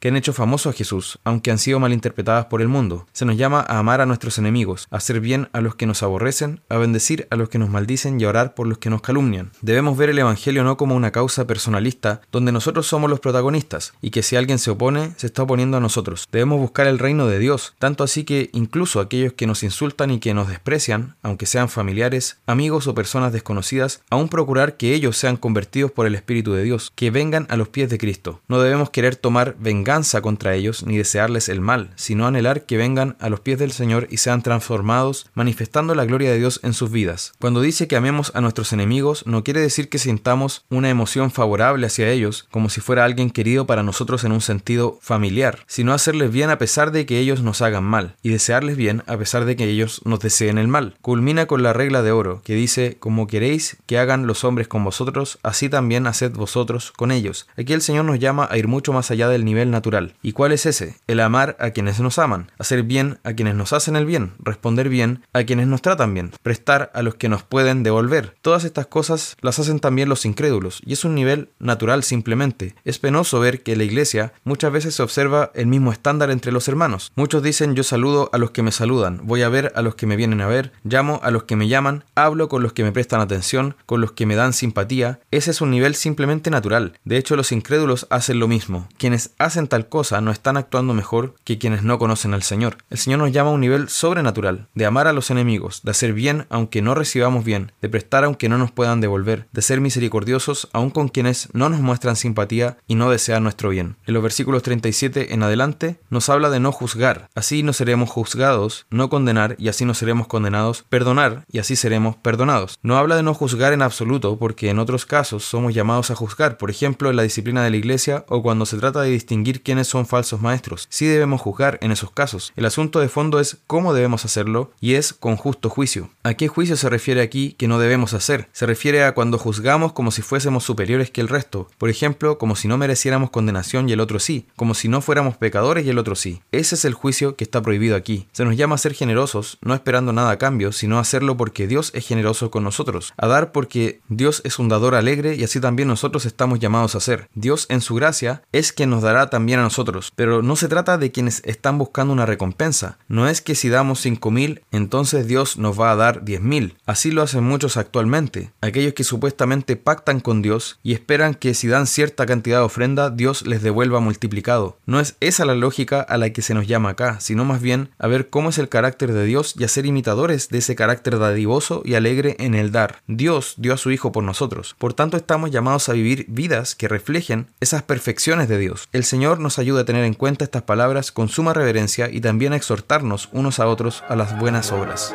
que 0.00 0.08
han 0.08 0.16
hecho 0.16 0.32
famoso 0.32 0.70
a 0.70 0.72
Jesús, 0.72 1.18
aunque 1.24 1.50
han 1.50 1.58
sido 1.58 1.80
malinterpretadas 1.80 2.46
por 2.46 2.60
el 2.60 2.68
mundo. 2.68 3.06
Se 3.12 3.24
nos 3.24 3.36
llama 3.36 3.64
a 3.66 3.78
amar 3.78 4.00
a 4.00 4.06
nuestros 4.06 4.38
enemigos, 4.38 4.86
a 4.90 4.96
hacer 4.96 5.20
bien 5.20 5.48
a 5.52 5.60
los 5.60 5.74
que 5.74 5.86
nos 5.86 6.02
aborrecen, 6.02 6.60
a 6.68 6.76
bendecir 6.76 7.26
a 7.30 7.36
los 7.36 7.48
que 7.48 7.58
nos 7.58 7.70
maldicen 7.70 8.20
y 8.20 8.24
a 8.24 8.28
orar 8.28 8.54
por 8.54 8.66
los 8.66 8.78
que 8.78 8.90
nos 8.90 9.02
calumnian. 9.02 9.52
Debemos 9.62 9.96
ver 9.96 10.10
el 10.10 10.18
Evangelio 10.18 10.64
no 10.64 10.76
como 10.76 10.94
una 10.94 11.12
causa 11.12 11.46
personalista, 11.46 12.20
donde 12.32 12.52
nosotros 12.52 12.86
somos 12.86 13.08
los 13.08 13.20
protagonistas, 13.20 13.94
y 14.00 14.10
que 14.10 14.22
si 14.22 14.36
alguien 14.36 14.58
se 14.58 14.70
opone, 14.70 15.12
se 15.16 15.26
está 15.26 15.42
oponiendo 15.42 15.76
a 15.76 15.80
nosotros. 15.80 16.28
Debemos 16.30 16.60
buscar 16.60 16.86
el 16.86 16.98
reino 16.98 17.26
de 17.26 17.38
Dios, 17.38 17.74
tanto 17.78 18.04
así 18.04 18.24
que 18.24 18.50
incluso 18.52 19.00
aquellos 19.00 19.32
que 19.32 19.46
nos 19.46 19.62
insultan 19.62 20.10
y 20.10 20.20
que 20.20 20.34
nos 20.34 20.48
desprecian, 20.48 21.16
aunque 21.22 21.46
sean 21.46 21.68
familiares, 21.68 22.38
amigos 22.46 22.86
o 22.86 22.94
personas 22.94 23.32
desconocidas, 23.32 24.02
aún 24.10 24.28
procurar 24.28 24.76
que 24.76 24.94
ellos 24.94 25.16
sean 25.16 25.36
convertidos 25.36 25.92
por 25.92 26.06
el 26.06 26.14
Espíritu 26.14 26.52
de 26.52 26.62
Dios, 26.62 26.92
que 26.94 27.10
vengan 27.10 27.46
a 27.48 27.56
los 27.56 27.68
pies 27.68 27.88
de 27.90 27.98
Cristo. 27.98 28.40
No 28.48 28.60
debemos 28.60 28.90
querer 28.90 29.16
tomar 29.16 29.35
venganza 29.58 30.20
contra 30.22 30.54
ellos 30.54 30.84
ni 30.84 30.96
desearles 30.96 31.48
el 31.48 31.60
mal, 31.60 31.90
sino 31.96 32.26
anhelar 32.26 32.66
que 32.66 32.76
vengan 32.76 33.16
a 33.20 33.28
los 33.28 33.40
pies 33.40 33.58
del 33.58 33.72
Señor 33.72 34.08
y 34.10 34.18
sean 34.18 34.42
transformados, 34.42 35.30
manifestando 35.34 35.94
la 35.94 36.04
gloria 36.04 36.30
de 36.30 36.38
Dios 36.38 36.60
en 36.62 36.72
sus 36.72 36.90
vidas. 36.90 37.32
Cuando 37.38 37.60
dice 37.60 37.88
que 37.88 37.96
amemos 37.96 38.32
a 38.34 38.40
nuestros 38.40 38.72
enemigos, 38.72 39.26
no 39.26 39.44
quiere 39.44 39.60
decir 39.60 39.88
que 39.88 39.98
sintamos 39.98 40.64
una 40.70 40.90
emoción 40.90 41.30
favorable 41.30 41.86
hacia 41.86 42.10
ellos, 42.10 42.46
como 42.50 42.70
si 42.70 42.80
fuera 42.80 43.04
alguien 43.04 43.30
querido 43.30 43.66
para 43.66 43.82
nosotros 43.82 44.24
en 44.24 44.32
un 44.32 44.40
sentido 44.40 44.98
familiar, 45.02 45.60
sino 45.66 45.92
hacerles 45.92 46.32
bien 46.32 46.50
a 46.50 46.58
pesar 46.58 46.90
de 46.90 47.06
que 47.06 47.18
ellos 47.18 47.42
nos 47.42 47.62
hagan 47.62 47.84
mal, 47.84 48.16
y 48.22 48.30
desearles 48.30 48.76
bien 48.76 49.02
a 49.06 49.16
pesar 49.16 49.44
de 49.44 49.56
que 49.56 49.64
ellos 49.64 50.00
nos 50.04 50.20
deseen 50.20 50.58
el 50.58 50.68
mal. 50.68 50.96
Culmina 51.02 51.46
con 51.46 51.62
la 51.62 51.72
regla 51.72 52.02
de 52.02 52.12
oro, 52.12 52.42
que 52.44 52.54
dice, 52.54 52.96
como 52.98 53.26
queréis 53.26 53.76
que 53.86 53.98
hagan 53.98 54.26
los 54.26 54.44
hombres 54.44 54.68
con 54.68 54.84
vosotros, 54.84 55.38
así 55.42 55.68
también 55.68 56.06
haced 56.06 56.32
vosotros 56.32 56.92
con 56.92 57.10
ellos. 57.10 57.46
Aquí 57.56 57.72
el 57.72 57.82
Señor 57.82 58.04
nos 58.04 58.18
llama 58.18 58.48
a 58.50 58.58
ir 58.58 58.68
mucho 58.68 58.92
más 58.92 59.10
allá 59.10 59.25
del 59.28 59.44
nivel 59.44 59.70
natural. 59.70 60.14
¿Y 60.22 60.32
cuál 60.32 60.52
es 60.52 60.66
ese? 60.66 60.96
El 61.06 61.20
amar 61.20 61.56
a 61.60 61.70
quienes 61.70 62.00
nos 62.00 62.18
aman, 62.18 62.50
hacer 62.58 62.82
bien 62.82 63.18
a 63.24 63.32
quienes 63.32 63.54
nos 63.54 63.72
hacen 63.72 63.96
el 63.96 64.06
bien, 64.06 64.32
responder 64.38 64.88
bien 64.88 65.22
a 65.32 65.44
quienes 65.44 65.66
nos 65.66 65.82
tratan 65.82 66.14
bien, 66.14 66.32
prestar 66.42 66.90
a 66.94 67.02
los 67.02 67.14
que 67.14 67.28
nos 67.28 67.42
pueden 67.42 67.82
devolver. 67.82 68.36
Todas 68.42 68.64
estas 68.64 68.86
cosas 68.86 69.36
las 69.40 69.58
hacen 69.58 69.80
también 69.80 70.08
los 70.08 70.24
incrédulos, 70.24 70.80
y 70.84 70.92
es 70.92 71.04
un 71.04 71.14
nivel 71.14 71.50
natural 71.58 72.02
simplemente. 72.02 72.74
Es 72.84 72.98
penoso 72.98 73.40
ver 73.40 73.62
que 73.62 73.72
en 73.72 73.78
la 73.78 73.84
iglesia 73.84 74.32
muchas 74.44 74.72
veces 74.72 74.94
se 74.94 75.02
observa 75.02 75.50
el 75.54 75.66
mismo 75.66 75.92
estándar 75.92 76.30
entre 76.30 76.52
los 76.52 76.68
hermanos. 76.68 77.12
Muchos 77.14 77.42
dicen 77.42 77.74
yo 77.74 77.82
saludo 77.82 78.30
a 78.32 78.38
los 78.38 78.50
que 78.50 78.62
me 78.62 78.72
saludan, 78.72 79.20
voy 79.24 79.42
a 79.42 79.48
ver 79.48 79.72
a 79.74 79.82
los 79.82 79.94
que 79.94 80.06
me 80.06 80.16
vienen 80.16 80.40
a 80.40 80.46
ver, 80.46 80.72
llamo 80.84 81.20
a 81.22 81.30
los 81.30 81.44
que 81.44 81.56
me 81.56 81.68
llaman, 81.68 82.04
hablo 82.14 82.48
con 82.48 82.62
los 82.62 82.72
que 82.72 82.84
me 82.84 82.92
prestan 82.92 83.20
atención, 83.20 83.76
con 83.86 84.00
los 84.00 84.12
que 84.12 84.26
me 84.26 84.36
dan 84.36 84.52
simpatía. 84.52 85.20
Ese 85.30 85.50
es 85.50 85.60
un 85.60 85.70
nivel 85.70 85.94
simplemente 85.94 86.50
natural. 86.50 86.94
De 87.04 87.16
hecho, 87.16 87.36
los 87.36 87.52
incrédulos 87.52 88.06
hacen 88.10 88.38
lo 88.38 88.48
mismo. 88.48 88.88
Quienes 88.98 89.15
hacen 89.38 89.68
tal 89.68 89.88
cosa 89.88 90.20
no 90.20 90.30
están 90.30 90.56
actuando 90.56 90.94
mejor 90.94 91.34
que 91.44 91.58
quienes 91.58 91.82
no 91.82 91.98
conocen 91.98 92.34
al 92.34 92.42
Señor. 92.42 92.78
El 92.90 92.98
Señor 92.98 93.18
nos 93.20 93.32
llama 93.32 93.50
a 93.50 93.54
un 93.54 93.60
nivel 93.60 93.88
sobrenatural, 93.88 94.68
de 94.74 94.86
amar 94.86 95.06
a 95.06 95.12
los 95.12 95.30
enemigos, 95.30 95.82
de 95.82 95.90
hacer 95.90 96.12
bien 96.12 96.46
aunque 96.50 96.82
no 96.82 96.94
recibamos 96.94 97.44
bien, 97.44 97.72
de 97.80 97.88
prestar 97.88 98.24
aunque 98.24 98.48
no 98.48 98.58
nos 98.58 98.72
puedan 98.72 99.00
devolver, 99.00 99.48
de 99.52 99.62
ser 99.62 99.80
misericordiosos 99.80 100.68
aun 100.72 100.90
con 100.90 101.08
quienes 101.08 101.48
no 101.52 101.68
nos 101.68 101.80
muestran 101.80 102.16
simpatía 102.16 102.78
y 102.86 102.94
no 102.94 103.10
desean 103.10 103.42
nuestro 103.42 103.70
bien. 103.70 103.96
En 104.06 104.14
los 104.14 104.22
versículos 104.22 104.62
37 104.62 105.34
en 105.34 105.42
adelante 105.42 106.00
nos 106.10 106.28
habla 106.28 106.50
de 106.50 106.60
no 106.60 106.72
juzgar, 106.72 107.28
así 107.34 107.62
no 107.62 107.72
seremos 107.72 108.10
juzgados, 108.10 108.86
no 108.90 109.08
condenar 109.08 109.56
y 109.58 109.68
así 109.68 109.84
no 109.84 109.94
seremos 109.94 110.26
condenados, 110.26 110.84
perdonar 110.88 111.44
y 111.50 111.58
así 111.58 111.76
seremos 111.76 112.16
perdonados. 112.16 112.78
No 112.82 112.96
habla 112.96 113.16
de 113.16 113.22
no 113.22 113.34
juzgar 113.34 113.72
en 113.72 113.82
absoluto 113.82 114.38
porque 114.38 114.70
en 114.70 114.78
otros 114.78 115.06
casos 115.06 115.44
somos 115.44 115.74
llamados 115.74 116.10
a 116.10 116.14
juzgar, 116.14 116.56
por 116.58 116.70
ejemplo 116.70 117.10
en 117.10 117.16
la 117.16 117.22
disciplina 117.22 117.62
de 117.62 117.70
la 117.70 117.76
iglesia 117.76 118.24
o 118.28 118.42
cuando 118.42 118.66
se 118.66 118.78
trata 118.78 118.95
de 119.02 119.10
distinguir 119.10 119.62
quiénes 119.62 119.88
son 119.88 120.06
falsos 120.06 120.40
maestros. 120.40 120.86
Sí 120.90 121.06
debemos 121.06 121.40
juzgar 121.40 121.78
en 121.82 121.92
esos 121.92 122.10
casos. 122.10 122.52
El 122.56 122.66
asunto 122.66 123.00
de 123.00 123.08
fondo 123.08 123.40
es 123.40 123.58
cómo 123.66 123.94
debemos 123.94 124.24
hacerlo 124.24 124.72
y 124.80 124.94
es 124.94 125.12
con 125.12 125.36
justo 125.36 125.70
juicio. 125.70 126.10
¿A 126.22 126.34
qué 126.34 126.48
juicio 126.48 126.76
se 126.76 126.90
refiere 126.90 127.20
aquí 127.20 127.52
que 127.52 127.68
no 127.68 127.78
debemos 127.78 128.14
hacer? 128.14 128.48
Se 128.52 128.66
refiere 128.66 129.04
a 129.04 129.14
cuando 129.14 129.38
juzgamos 129.38 129.92
como 129.92 130.10
si 130.10 130.22
fuésemos 130.22 130.64
superiores 130.64 131.10
que 131.10 131.20
el 131.20 131.28
resto, 131.28 131.68
por 131.78 131.90
ejemplo, 131.90 132.38
como 132.38 132.56
si 132.56 132.68
no 132.68 132.78
mereciéramos 132.78 133.30
condenación 133.30 133.88
y 133.88 133.92
el 133.92 134.00
otro 134.00 134.18
sí, 134.18 134.46
como 134.56 134.74
si 134.74 134.88
no 134.88 135.00
fuéramos 135.00 135.36
pecadores 135.36 135.86
y 135.86 135.90
el 135.90 135.98
otro 135.98 136.14
sí. 136.14 136.42
Ese 136.52 136.74
es 136.74 136.84
el 136.84 136.94
juicio 136.94 137.36
que 137.36 137.44
está 137.44 137.62
prohibido 137.62 137.96
aquí. 137.96 138.26
Se 138.32 138.44
nos 138.44 138.56
llama 138.56 138.74
a 138.74 138.78
ser 138.78 138.94
generosos, 138.94 139.58
no 139.60 139.74
esperando 139.74 140.12
nada 140.12 140.30
a 140.30 140.38
cambio, 140.38 140.72
sino 140.72 140.98
hacerlo 140.98 141.36
porque 141.36 141.66
Dios 141.66 141.90
es 141.94 142.06
generoso 142.06 142.50
con 142.50 142.64
nosotros, 142.64 143.14
a 143.16 143.26
dar 143.26 143.52
porque 143.52 144.00
Dios 144.08 144.42
es 144.44 144.58
un 144.58 144.68
dador 144.68 144.94
alegre 144.94 145.34
y 145.34 145.44
así 145.44 145.60
también 145.60 145.88
nosotros 145.88 146.26
estamos 146.26 146.58
llamados 146.58 146.94
a 146.94 147.00
ser. 147.00 147.28
Dios 147.34 147.66
en 147.68 147.80
su 147.80 147.94
gracia 147.94 148.42
es 148.52 148.72
quien 148.72 148.85
nos 148.86 149.02
dará 149.02 149.30
también 149.30 149.60
a 149.60 149.62
nosotros, 149.62 150.12
pero 150.14 150.42
no 150.42 150.56
se 150.56 150.68
trata 150.68 150.98
de 150.98 151.10
quienes 151.12 151.42
están 151.44 151.78
buscando 151.78 152.12
una 152.12 152.26
recompensa. 152.26 152.98
No 153.08 153.28
es 153.28 153.40
que 153.40 153.54
si 153.54 153.68
damos 153.68 154.00
cinco 154.00 154.30
mil, 154.30 154.62
entonces 154.72 155.26
Dios 155.26 155.58
nos 155.58 155.78
va 155.78 155.90
a 155.90 155.96
dar 155.96 156.24
diez 156.24 156.40
mil. 156.40 156.76
Así 156.86 157.10
lo 157.10 157.22
hacen 157.22 157.44
muchos 157.44 157.76
actualmente, 157.76 158.50
aquellos 158.60 158.94
que 158.94 159.04
supuestamente 159.04 159.76
pactan 159.76 160.20
con 160.20 160.42
Dios 160.42 160.78
y 160.82 160.92
esperan 160.92 161.34
que 161.34 161.54
si 161.54 161.68
dan 161.68 161.86
cierta 161.86 162.26
cantidad 162.26 162.58
de 162.58 162.64
ofrenda, 162.64 163.10
Dios 163.10 163.46
les 163.46 163.62
devuelva 163.62 164.00
multiplicado. 164.00 164.78
No 164.86 165.00
es 165.00 165.16
esa 165.20 165.44
la 165.44 165.54
lógica 165.54 166.00
a 166.00 166.16
la 166.18 166.30
que 166.30 166.42
se 166.42 166.54
nos 166.54 166.66
llama 166.66 166.90
acá, 166.90 167.20
sino 167.20 167.44
más 167.44 167.60
bien 167.60 167.90
a 167.98 168.06
ver 168.06 168.28
cómo 168.28 168.50
es 168.50 168.58
el 168.58 168.68
carácter 168.68 169.12
de 169.12 169.24
Dios 169.24 169.54
y 169.58 169.64
a 169.64 169.68
ser 169.68 169.86
imitadores 169.86 170.48
de 170.48 170.58
ese 170.58 170.76
carácter 170.76 171.18
dadivoso 171.18 171.82
y 171.84 171.94
alegre 171.94 172.36
en 172.38 172.54
el 172.54 172.72
dar. 172.72 173.02
Dios 173.06 173.54
dio 173.56 173.74
a 173.74 173.76
su 173.76 173.90
Hijo 173.90 174.12
por 174.12 174.24
nosotros. 174.24 174.74
Por 174.78 174.94
tanto, 174.94 175.16
estamos 175.16 175.50
llamados 175.50 175.88
a 175.88 175.92
vivir 175.92 176.26
vidas 176.28 176.74
que 176.74 176.88
reflejen 176.88 177.46
esas 177.60 177.82
perfecciones 177.82 178.48
de 178.48 178.58
Dios. 178.58 178.75
El 178.92 179.04
Señor 179.04 179.40
nos 179.40 179.58
ayuda 179.58 179.82
a 179.82 179.84
tener 179.84 180.04
en 180.04 180.14
cuenta 180.14 180.44
estas 180.44 180.62
palabras 180.62 181.12
con 181.12 181.28
suma 181.28 181.52
reverencia 181.52 182.08
y 182.10 182.20
también 182.20 182.52
a 182.52 182.56
exhortarnos 182.56 183.28
unos 183.32 183.60
a 183.60 183.68
otros 183.68 184.02
a 184.08 184.16
las 184.16 184.38
buenas 184.38 184.72
obras. 184.72 185.14